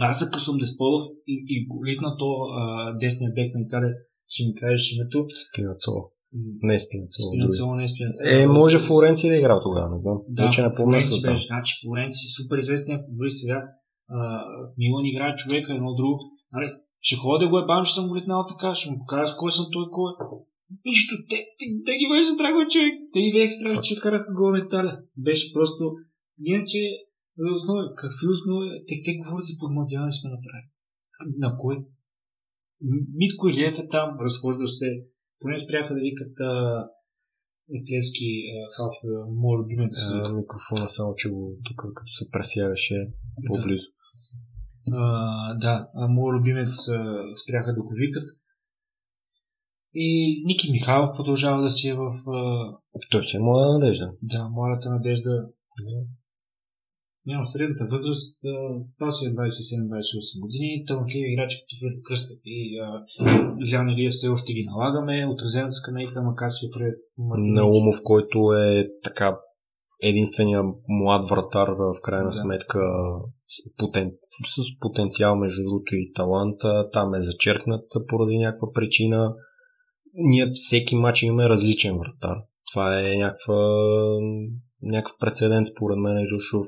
[0.00, 1.56] аз ако съм Десполов и, и
[1.90, 2.28] литна то
[2.58, 3.92] а, десния бек на Италия,
[4.28, 5.26] ще ми кажеш името.
[5.44, 5.92] Спинацо.
[6.68, 7.28] Не е Спинацело.
[7.28, 8.42] Спинацело не е Спинацело.
[8.42, 10.18] Е, може Флоренци да игра тогава, не знам.
[10.28, 11.38] Да, Вече не помня Флоренци там.
[11.38, 13.60] Значи Флоренци, супер известен футболист сега.
[14.08, 14.18] А,
[14.78, 16.18] Милан играе човека, едно друго.
[16.52, 16.68] Нали,
[17.00, 18.14] ще ходя да го ебам, че съм го
[18.52, 20.14] така, ще му покажа с кой съм той, кой е.
[20.86, 22.94] Нищо, те, те, те ги беше страхва човек.
[23.12, 24.98] Те ги бех страхва, че караха гол на Италия.
[25.16, 25.82] Беше просто...
[26.44, 26.78] Иначе,
[27.40, 30.70] за основи, какви основи, те, те говорят за подмладяване сме направили.
[31.44, 31.76] На кой?
[33.20, 34.88] Митко Илиев е там, разхожда се.
[35.40, 36.52] Поне спряха да викат а,
[37.78, 38.30] Еклески
[38.76, 38.96] халф,
[39.42, 39.94] мой любимец.
[40.10, 42.94] А, микрофона само, че го тук като се пресяваше
[43.46, 43.88] по-близо.
[44.92, 48.28] А, да, а мой любимец а, спряха да го викат.
[49.94, 52.78] И Ники Михайлов продължава да си е в а,
[53.10, 54.06] Той си е млада надежда.
[54.32, 55.30] да, младата надежда.
[55.30, 56.19] Да.
[57.26, 58.40] Няма средната възраст,
[58.98, 60.84] това си е 27-28 години.
[60.86, 62.80] Талантливи играчи като Филип Кръстев и
[63.72, 65.26] Лян Илия все още ги налагаме.
[65.32, 66.94] Отразената скамейка, макар че е пред.
[67.58, 69.38] Наумов, който е така
[70.02, 72.32] единствения млад вратар в крайна Да.
[72.32, 72.78] сметка
[73.48, 74.12] с, потен...
[74.46, 76.90] с потенциал между другото и таланта.
[76.92, 79.34] Там е зачеркнат поради някаква причина.
[80.14, 82.36] Ние всеки матч имаме различен вратар.
[82.72, 83.58] Това е някаква,
[84.82, 86.66] някакъв прецедент според мен изобщо в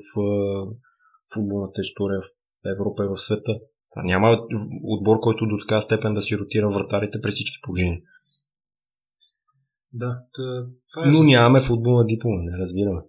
[1.33, 2.29] футболната история в
[2.75, 3.59] Европа и в света.
[3.91, 4.37] Това няма
[4.83, 7.99] отбор, който до така степен да си ротира вратарите при всички положения.
[9.93, 11.11] Да, това е.
[11.11, 13.01] Но нямаме футболна диплома, не разбираме.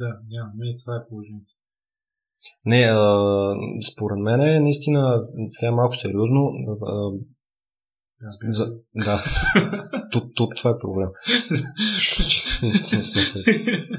[0.00, 1.54] Да, нямаме, това е положението.
[2.66, 3.54] Не, а,
[3.92, 5.18] според мен е наистина,
[5.48, 7.10] сега малко сериозно, а,
[8.46, 9.18] за, да,
[10.12, 11.08] тут, тут това е проблем.
[11.94, 13.44] Също, че наистина сме се.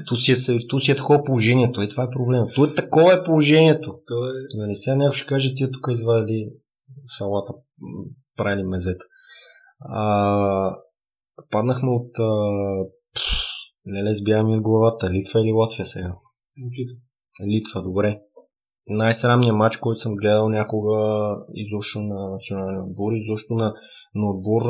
[0.06, 2.46] Тут си, е, тут си е такова положението, и това е проблема.
[2.54, 4.00] Тут е такова е положението.
[4.06, 6.48] То е Нали, сега някой ще каже, тия тук извадили
[7.04, 7.52] салата,
[8.36, 9.04] правили мезета.
[9.80, 10.76] А,
[11.50, 12.30] паднахме от а,
[13.14, 13.22] пф,
[13.94, 15.10] леле сбяга ми от главата.
[15.10, 16.12] Литва или Латвия сега?
[16.66, 16.96] отлично.
[17.46, 18.20] Литва, добре.
[18.88, 20.98] Най-срамният матч, който съм гледал някога
[21.54, 23.74] изобщо на националния отбор, изобщо на,
[24.14, 24.62] на отбор,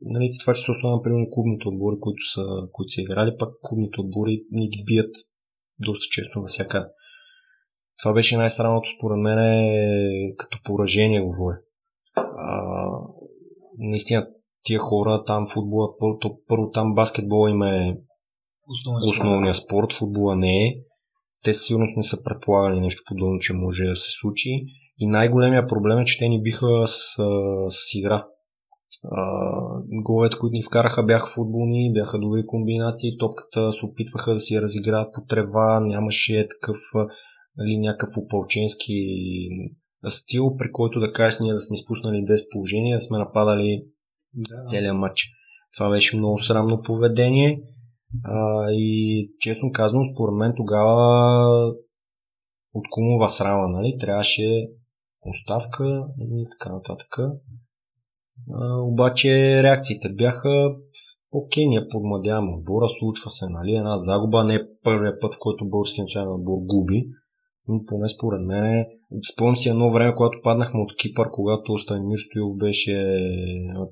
[0.00, 2.42] нали, в това, че се основно, примерно, клубните отбори, които са,
[2.72, 5.10] които са играли, пак клубните отбори ни ги бият
[5.78, 6.86] доста често навсякъде.
[8.02, 11.58] Това беше най-срамното според мен, е, като поражение говоря.
[12.16, 12.56] А,
[13.78, 14.26] наистина,
[14.62, 17.98] тия хора там футбола, първо, то- първо там баскетбол им е
[19.08, 20.74] основния спорт, футбола не е.
[21.44, 24.64] Те със сигурност не са предполагали нещо подобно, че може да се случи.
[24.98, 27.16] И най-големия проблем е, че те ни биха с,
[27.70, 28.26] с игра.
[30.04, 34.62] Головете, които ни вкараха, бяха футболни, бяха добри комбинации, топката се опитваха да си я
[34.62, 36.76] разиграват по трева, нямаше такъв
[37.56, 38.94] нали, някакъв опълченски
[40.08, 43.84] стил, при който да кажеш ние да сме изпуснали 10 положения, да сме нападали
[44.34, 44.64] Да.
[44.64, 45.26] целият матч.
[45.76, 47.60] Това беше много срамно поведение.
[48.24, 50.94] А, и честно казано, според мен тогава
[52.74, 54.68] от кумова срама, нали, трябваше
[55.26, 57.18] оставка и така нататък.
[58.50, 60.74] А, обаче реакциите бяха
[61.32, 65.68] окей, ние подмладяваме отбора, случва се, нали, една загуба, не е първият път, в който
[65.68, 67.06] българския национален отбор губи,
[67.68, 68.86] но поне според мен е,
[69.32, 72.96] спомням си едно време, когато паднахме от Кипър, когато Станимир Стоилов беше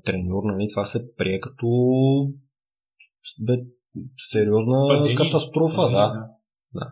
[0.05, 1.67] треньор, нали, това се прие като
[3.39, 3.53] бе,
[4.31, 5.15] сериозна Падение.
[5.15, 6.27] катастрофа, Падение, да.
[6.79, 6.85] Да.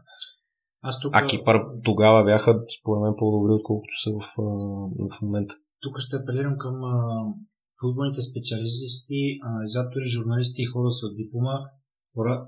[0.81, 4.23] Аз тук, А Кипър тогава бяха, според мен, по-добри, отколкото са в,
[5.13, 5.53] в момента.
[5.83, 6.95] тук ще апелирам към а,
[7.81, 11.55] футболните специалисти, анализатори, журналисти и хора с диплома.
[12.15, 12.47] Хора,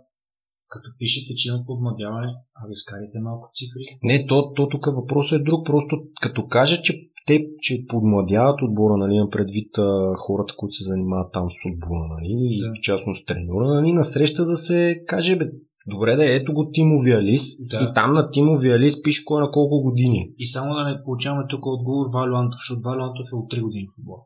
[0.67, 3.81] като пишете, че има подмладяване, а ви скарите малко цифри.
[4.03, 5.65] Не, то, то тук въпросът е друг.
[5.65, 6.93] Просто като кажа, че
[7.28, 12.07] те че подмладяват отбора, нали, имам предвид а, хората, които се занимават там с отбора,
[12.15, 12.69] нали, и Да.
[12.69, 15.45] в частност треньора, нали, насреща да се каже, бе,
[15.88, 17.78] добре да е, ето го Тимовия лист Да.
[17.78, 20.32] и там на Тимовия лист пише кой на колко години.
[20.38, 23.61] И само да не получаваме тук отговор Валю Антов, защото Валю Антов е от 3
[23.61, 24.17] години в футбол.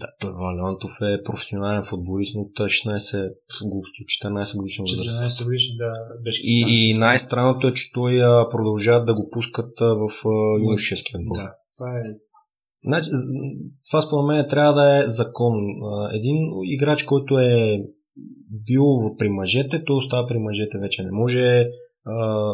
[0.00, 3.32] Да, той Валиантов е професионален футболист, но от 16
[3.64, 5.40] глупости, от 14 годишна възраст.
[5.40, 5.92] 14 годишни да
[6.24, 6.42] беше.
[6.44, 8.12] И, и най-странното е, че той
[8.50, 10.08] продължават да го пускат в
[10.62, 11.36] юношеския отбор.
[11.36, 12.02] Да, това е
[12.86, 13.10] Значи,
[13.90, 15.54] това според мен трябва да е закон.
[16.14, 17.78] Един играч, който е
[18.66, 18.84] бил
[19.18, 21.02] при мъжете, той остава при мъжете вече.
[21.02, 21.66] Не може
[22.06, 22.48] а,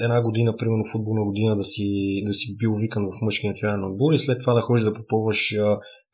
[0.00, 1.86] една година, примерно футболна година, да си,
[2.26, 5.54] да си бил викан в мъжки национален отбор и след това да ходиш да попълваш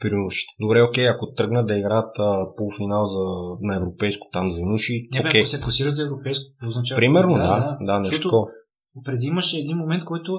[0.01, 0.55] при юношите.
[0.61, 3.24] Добре, окей, ако тръгнат да играят а, полуфинал за,
[3.61, 5.41] на европейско там за юноши, Не бе, окей.
[5.41, 6.99] ако се класират за европейско, означава?
[6.99, 8.51] Примерно, да, да, да нещо Защото такова.
[9.05, 10.32] преди имаше един момент, който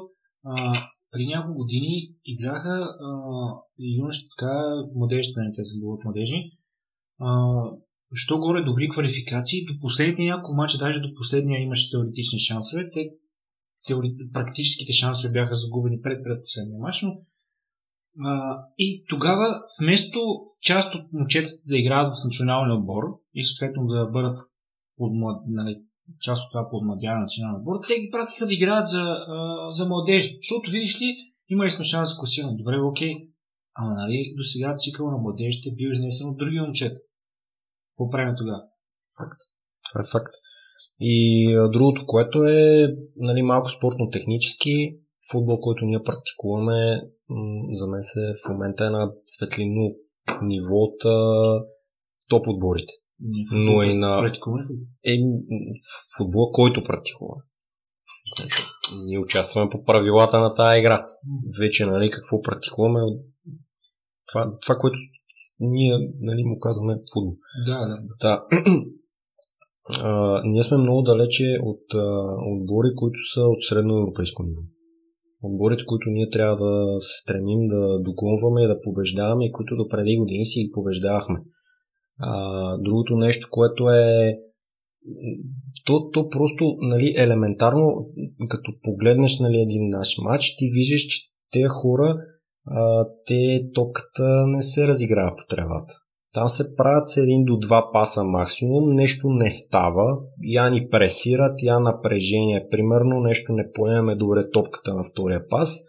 [0.46, 0.74] а,
[1.12, 2.88] при няколко години играха
[3.98, 4.54] юноши, така,
[4.96, 6.52] младежите, не те се говорят младежи,
[7.20, 7.62] а,
[8.14, 12.90] що горе добри квалификации, до последните няколко мача, даже до последния имаше теоретични шансове.
[12.94, 13.10] Те,
[13.88, 14.16] теори...
[14.34, 17.22] практическите шансове бяха загубени пред пред последния мач, но
[18.26, 20.20] а, и тогава, вместо
[20.62, 23.04] част от момчетата да играят в националния отбор
[23.34, 24.40] и съответно да бъдат
[24.98, 25.12] под,
[25.48, 25.82] нали,
[26.22, 29.04] част от това подмладяване на националния отбор, те ги пратиха да играят за,
[29.36, 30.40] а, за младежи.
[30.42, 31.16] Защото, видиш ли,
[31.50, 32.58] имали сме шанс за класиране.
[32.58, 33.14] Добре, окей.
[33.74, 37.00] Ама, нали, до сега цикъл на младежите е бил изнесен от други момчета.
[37.92, 38.62] Какво правим тогава?
[39.18, 39.42] Факт.
[39.90, 40.34] Това е факт.
[41.00, 45.00] И другото, което е нали, малко спортно-технически,
[45.32, 47.02] футбол, който ние практикуваме,
[47.72, 49.96] за мен се в момента е на светлино
[50.42, 51.00] ниво от
[52.30, 52.94] топ отборите.
[53.52, 54.20] Но и на...
[54.22, 54.86] Практикуваме футбол.
[55.06, 55.18] Е,
[56.18, 57.44] футбола, който практикуваме.
[58.38, 58.64] Значи,
[59.06, 61.06] Ние участваме по правилата на тази игра.
[61.60, 63.00] Вече, нали, какво практикуваме,
[64.28, 64.98] това, това което
[65.60, 67.36] ние, нали, му казваме футбол.
[67.68, 67.96] Да, да.
[68.22, 68.44] Да.
[70.04, 72.06] А, ние сме много далече от а,
[72.54, 74.62] отбори, които са от средно европейско ниво.
[75.42, 79.88] Отборите, които ние трябва да се стремим да догонваме и да побеждаваме и които до
[79.88, 81.40] преди години си ги побеждавахме.
[82.20, 84.38] А, другото нещо, което е
[85.86, 88.06] то, то просто нали, елементарно,
[88.50, 92.16] като погледнеш нали, един наш матч, ти виждаш, че тези хора,
[92.68, 95.94] а, те топката не се разиграва по тревата.
[96.34, 101.64] Там се правят с един до два паса максимум, нещо не става, я ни пресират,
[101.64, 105.82] я напрежение, примерно, нещо не поемаме добре топката на втория пас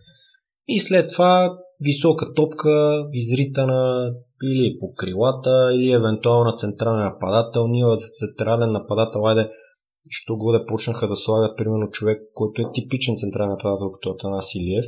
[0.69, 4.13] и след това висока топка, изритана
[4.45, 7.69] или по крилата, или евентуално на централен нападател.
[7.69, 9.51] Ние за централен нападател, айде,
[10.11, 14.55] що го да почнаха да слагат, примерно, човек, който е типичен централен нападател, като Атанас
[14.55, 14.87] Илиев.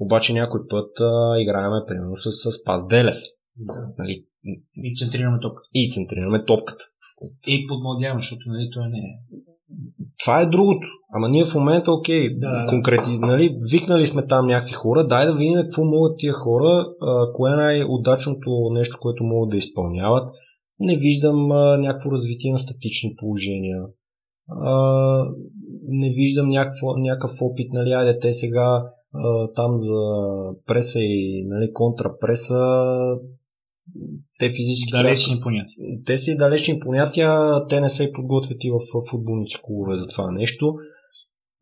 [0.00, 3.16] Обаче някой път а, играеме, примерно, с, с Пас Делев.
[3.56, 3.72] да.
[3.98, 4.26] Нали?
[4.76, 5.62] И центрираме топка.
[5.74, 6.84] И центрираме топката.
[7.48, 9.12] И подмладяваме, защото нали, той не е.
[10.18, 10.88] Това е другото.
[11.12, 12.66] Ама ние в момента, окей, Да, да.
[12.66, 17.32] конкрети, нали, викнали сме там някакви хора, дай да видим какво могат тия хора, а,
[17.32, 20.30] кое е най-удачното нещо, което могат да изпълняват.
[20.80, 23.82] Не виждам а, някакво развитие на статични положения.
[24.48, 25.24] А,
[25.88, 28.82] не виждам някакво, някакъв опит, нали, айде те сега
[29.14, 30.02] а, там за
[30.66, 32.84] преса и нали, контрапреса,
[34.38, 35.74] те физически да Далечни понятия.
[36.06, 37.30] те са и далечни понятия,
[37.68, 38.80] те не и подготвят и в
[39.10, 40.74] футболните клубове за това нещо.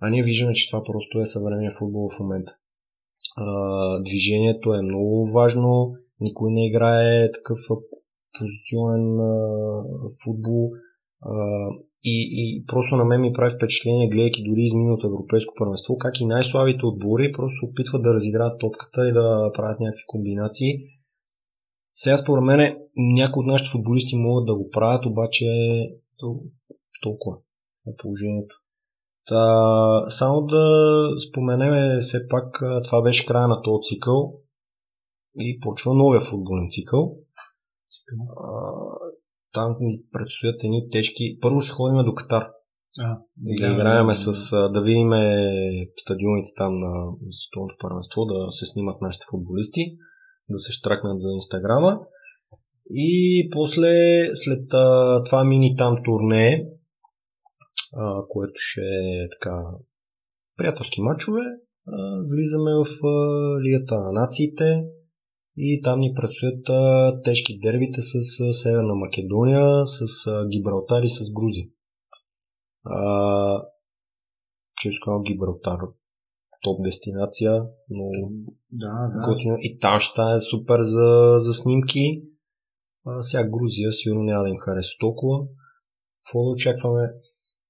[0.01, 2.53] А ние виждаме, че това просто е съвременния футбол в момента.
[3.37, 7.59] А, движението е много важно, никой не играе такъв
[8.39, 9.85] позиционен а,
[10.25, 10.71] футбол.
[11.23, 11.35] А,
[12.05, 16.25] и, и просто на мен ми прави впечатление, гледайки дори изминалото европейско първенство, как и
[16.25, 20.79] най-слабите отбори просто се опитват да разиграят топката и да правят някакви комбинации.
[21.95, 25.45] Сега според мен някои от нашите футболисти могат да го правят, обаче
[26.23, 26.43] тол-
[27.03, 27.37] толкова
[27.89, 28.55] е положението.
[29.27, 34.35] Та, само да споменеме все пак, това беше края на този цикъл
[35.41, 37.17] и почва новия футболен цикъл.
[38.37, 38.49] А,
[39.53, 41.39] там ни предстоят едни тежки...
[41.41, 42.43] Първо ще ходим до Катар.
[42.99, 44.53] А, Да, играеме с...
[44.53, 45.11] а, да видим
[45.97, 49.97] стадионите там на световното първенство, да се снимат нашите футболисти,
[50.53, 52.01] да се штракнат за Инстаграма.
[52.91, 56.67] И после, след а, това мини там турне,
[57.97, 59.63] а, което ще е така
[60.57, 61.43] приятелски матчове,
[62.33, 64.85] влизаме в а, Лигата на нациите
[65.57, 71.09] и там ни предстоят а, тежки дербите с а, Северна Македония, с а, Гибралтар и
[71.09, 71.67] с Грузия.
[72.85, 73.63] А,
[74.77, 75.79] често Гибралтар,
[76.63, 77.53] топ дестинация,
[77.91, 78.05] но
[78.73, 79.29] Да, да.
[79.29, 79.57] готино.
[79.61, 82.23] И там ще стане супер за, за снимки.
[83.07, 85.47] А, сега Грузия сигурно няма да им хареса толкова.
[86.17, 87.05] Какво да очакваме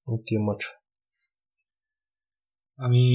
[0.07, 0.75] от тия мачове?
[2.79, 3.07] Ами,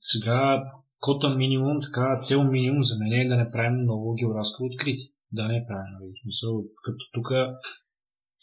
[0.00, 0.62] сега
[1.00, 5.08] кота минимум, така цел минимум за мен е да не правим много географско откритие.
[5.32, 7.28] Да не правим, нали, смисъл, като тук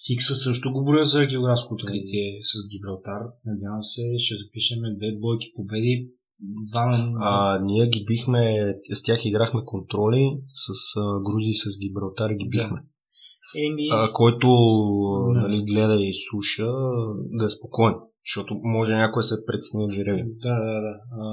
[0.07, 3.21] Хикса също го броя за географско откритие с Гибралтар.
[3.45, 6.09] Надявам се, ще запишем две двойки победи.
[6.71, 6.95] Двама...
[7.19, 8.55] А, ние ги бихме,
[8.93, 10.23] с тях играхме контроли,
[10.53, 10.67] с
[10.97, 12.79] а, Грузия и с Гибралтар ги бихме.
[13.65, 14.47] Еми, А, който
[15.33, 15.39] Да.
[15.41, 16.67] нали, гледа и слуша,
[17.37, 17.95] да е спокоен.
[18.25, 20.25] Защото може някой да се прецени от жребия.
[20.45, 20.93] Да, да, да.
[21.21, 21.25] А,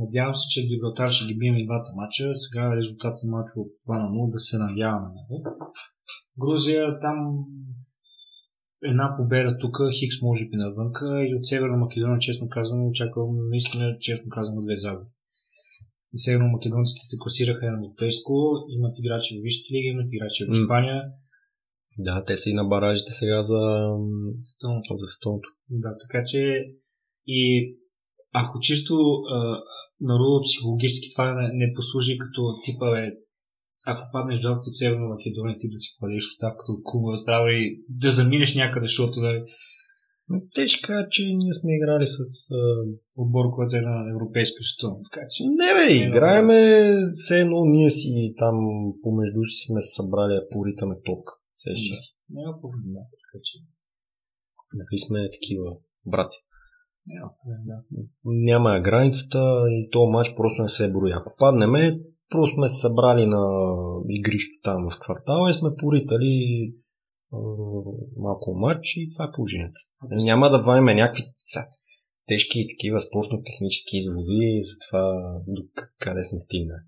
[0.00, 2.24] надявам се, че Гибралтар ще ги бием и двата мача.
[2.34, 5.08] Сега резултатът на мача от 2 на 0 да се надяваме.
[5.16, 5.38] Нали?
[6.42, 7.16] Грузия там
[8.82, 13.96] една победа тук, Хикс може би навънка и от Северна Македония, честно казвам, очаквам наистина,
[14.00, 15.10] честно казвам, две загуби.
[16.16, 18.32] Северно македонците се класираха на европейско,
[18.68, 20.48] имат играчи в Висшата лига, имат играчи в.
[20.60, 21.02] Испания.
[21.98, 23.62] Да, те са и на баражите сега за,
[24.44, 24.74] Стон.
[25.02, 25.48] за стоното.
[25.70, 26.40] Да, така че
[27.26, 27.40] и
[28.32, 28.94] ако чисто
[29.34, 29.38] а,
[30.00, 33.12] народо психологически това не, не послужи като типа е,
[33.92, 37.64] ако паднеш до от Северна Македония, ти да си кладеш оставката от кума, става и
[38.02, 39.30] да заминеш някъде, защото да
[40.54, 42.18] Те ще кажат, че ние сме играли с...
[42.18, 42.62] А...
[43.22, 44.94] отбор, който е на европейска стон.
[45.06, 46.58] Така че Не бе, играеме
[47.20, 48.56] все едно ние си там
[49.02, 51.32] помежду си сме събрали да поритаме топка.
[51.52, 51.70] Се.
[52.30, 53.02] няма проблем, да.
[53.22, 53.54] Така че
[54.74, 55.68] Нали сме такива
[56.06, 56.36] брати.
[57.06, 57.76] няма проблем, да.
[58.24, 59.38] Няма границата
[59.70, 61.12] и то матч просто не се брои.
[61.14, 62.00] Ако паднеме,
[62.30, 63.42] просто сме се събрали на
[64.08, 66.34] игрищо там в квартала и сме поритали
[68.16, 69.80] малко матч и това е положението.
[70.10, 71.24] Няма да вадим някакви
[72.26, 75.04] тежки и такива спортно-технически изводи за това
[75.46, 75.62] до
[75.98, 76.80] къде сме стигнали.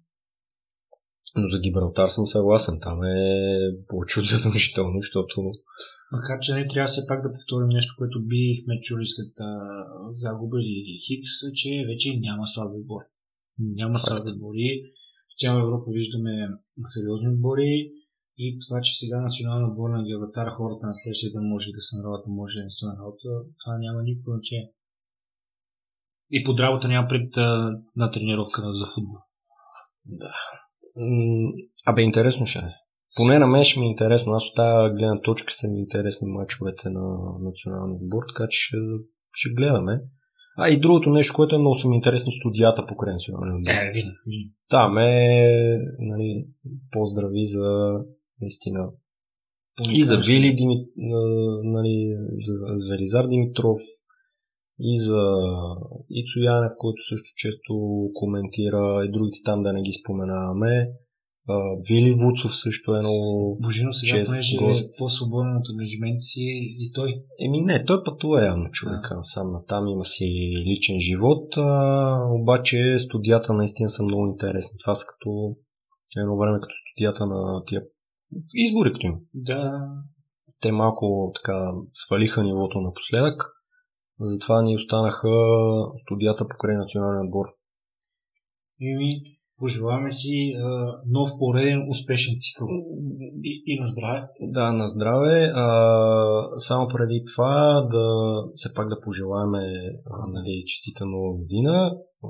[1.36, 2.78] Но за Гибралтар съм съгласен.
[2.82, 3.18] Там е
[3.88, 5.53] повече от задължително, защото
[6.12, 9.51] Макар, че не трябва все пак да повторим нещо, което бихме чули след а,
[10.11, 13.07] загуба или хикс, че вече няма слаби отбори.
[13.59, 14.07] Няма Факт.
[14.07, 14.82] слаби отбори.
[15.43, 16.34] Цяла Европа виждаме
[16.93, 17.72] сериозни отбори
[18.45, 21.93] и това, че сега национална отбор на Геогатар хората на следващия ден може да са
[21.97, 23.28] на работа, може да не са на работа,
[23.61, 24.70] това няма никакво значение.
[26.36, 27.36] И под работа няма пред
[27.97, 29.20] на тренировка за футбол.
[30.97, 31.53] М,
[31.86, 32.72] Абе, интересно ще е.
[33.16, 34.32] Поне на мен ще ми е интересно.
[34.32, 37.05] Аз от тази гледна точка са ми интересни мачовете на
[37.40, 38.76] националния отбор, така че ще,
[39.32, 39.93] ще гледаме.
[40.59, 43.72] А и другото нещо, което е много са ми интересни студията покрай националния отбор.
[43.72, 44.53] Винаги.
[44.68, 46.46] Там е, нали,
[46.90, 48.00] поздрави за
[48.40, 48.90] наистина
[49.92, 51.18] и за Вили Дими, а,
[51.64, 52.09] нали,
[52.46, 53.78] за за Велизар Димитров,
[54.80, 55.24] и за
[56.11, 57.72] Ицо Янев, който също често
[58.14, 60.86] коментира, и другите там да не ги споменаваме.
[61.49, 63.59] А, Вили Вуцов също е много...
[63.62, 64.84] Божино сега, Чест понеже гост.
[64.84, 66.43] е по-свободен от ангажимент си
[66.78, 67.22] и той.
[67.47, 70.24] Еми не, той пътува явно човека сам на там, има си
[70.66, 74.78] личен живот, а, обаче студията наистина са много интересни.
[74.78, 75.57] Това са като
[76.16, 77.82] едно време като студията на тия
[78.55, 79.18] избори, като има.
[79.34, 79.88] Да,
[80.61, 83.43] те малко така свалиха нивото напоследък.
[84.20, 85.28] Затова ни останаха
[86.03, 87.47] студията покрай националния отбор.
[88.80, 89.11] И ми
[89.63, 90.67] пожелаваме си а,
[91.07, 92.69] нов пореден успешен цикъл.
[93.51, 94.21] И, и на здраве.
[94.41, 95.37] Да, на здраве.
[95.55, 95.67] А,
[96.59, 98.07] само преди това да
[98.57, 99.51] все пак да пожелаем
[100.29, 101.75] нали, честита нова година
[102.25, 102.29] а,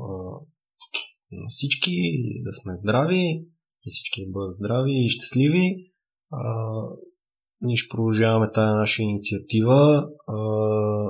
[1.32, 1.96] на всички,
[2.44, 3.24] да сме здрави
[3.86, 5.66] и всички да бъдат здрави и щастливи.
[6.32, 6.42] А,
[7.60, 10.08] ние ще продължаваме тази наша инициатива.
[10.28, 10.36] А,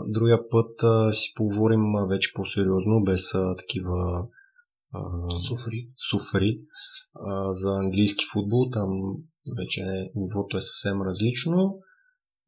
[0.08, 4.26] другия път а, си поговорим а, вече по-сериозно, без а, такива
[4.92, 5.00] а,
[5.48, 5.86] Суфри.
[6.10, 6.60] суфри
[7.14, 8.68] а, за английски футбол.
[8.72, 8.88] Там
[9.56, 9.82] вече
[10.14, 11.78] нивото е съвсем различно.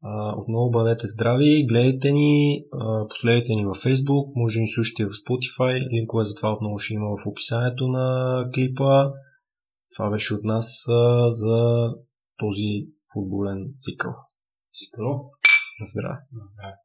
[0.03, 5.05] А, отново бъдете здрави, гледайте ни, а, последете ни във Facebook, може да ни слушате
[5.05, 9.09] в Spotify, линкове за това отново ще има в описанието на клипа.
[9.95, 11.89] Това беше от нас а, за
[12.37, 14.11] този футболен цикъл.
[14.73, 15.31] Цикъл.
[15.79, 16.17] На здраве!
[16.33, 16.75] На здраве.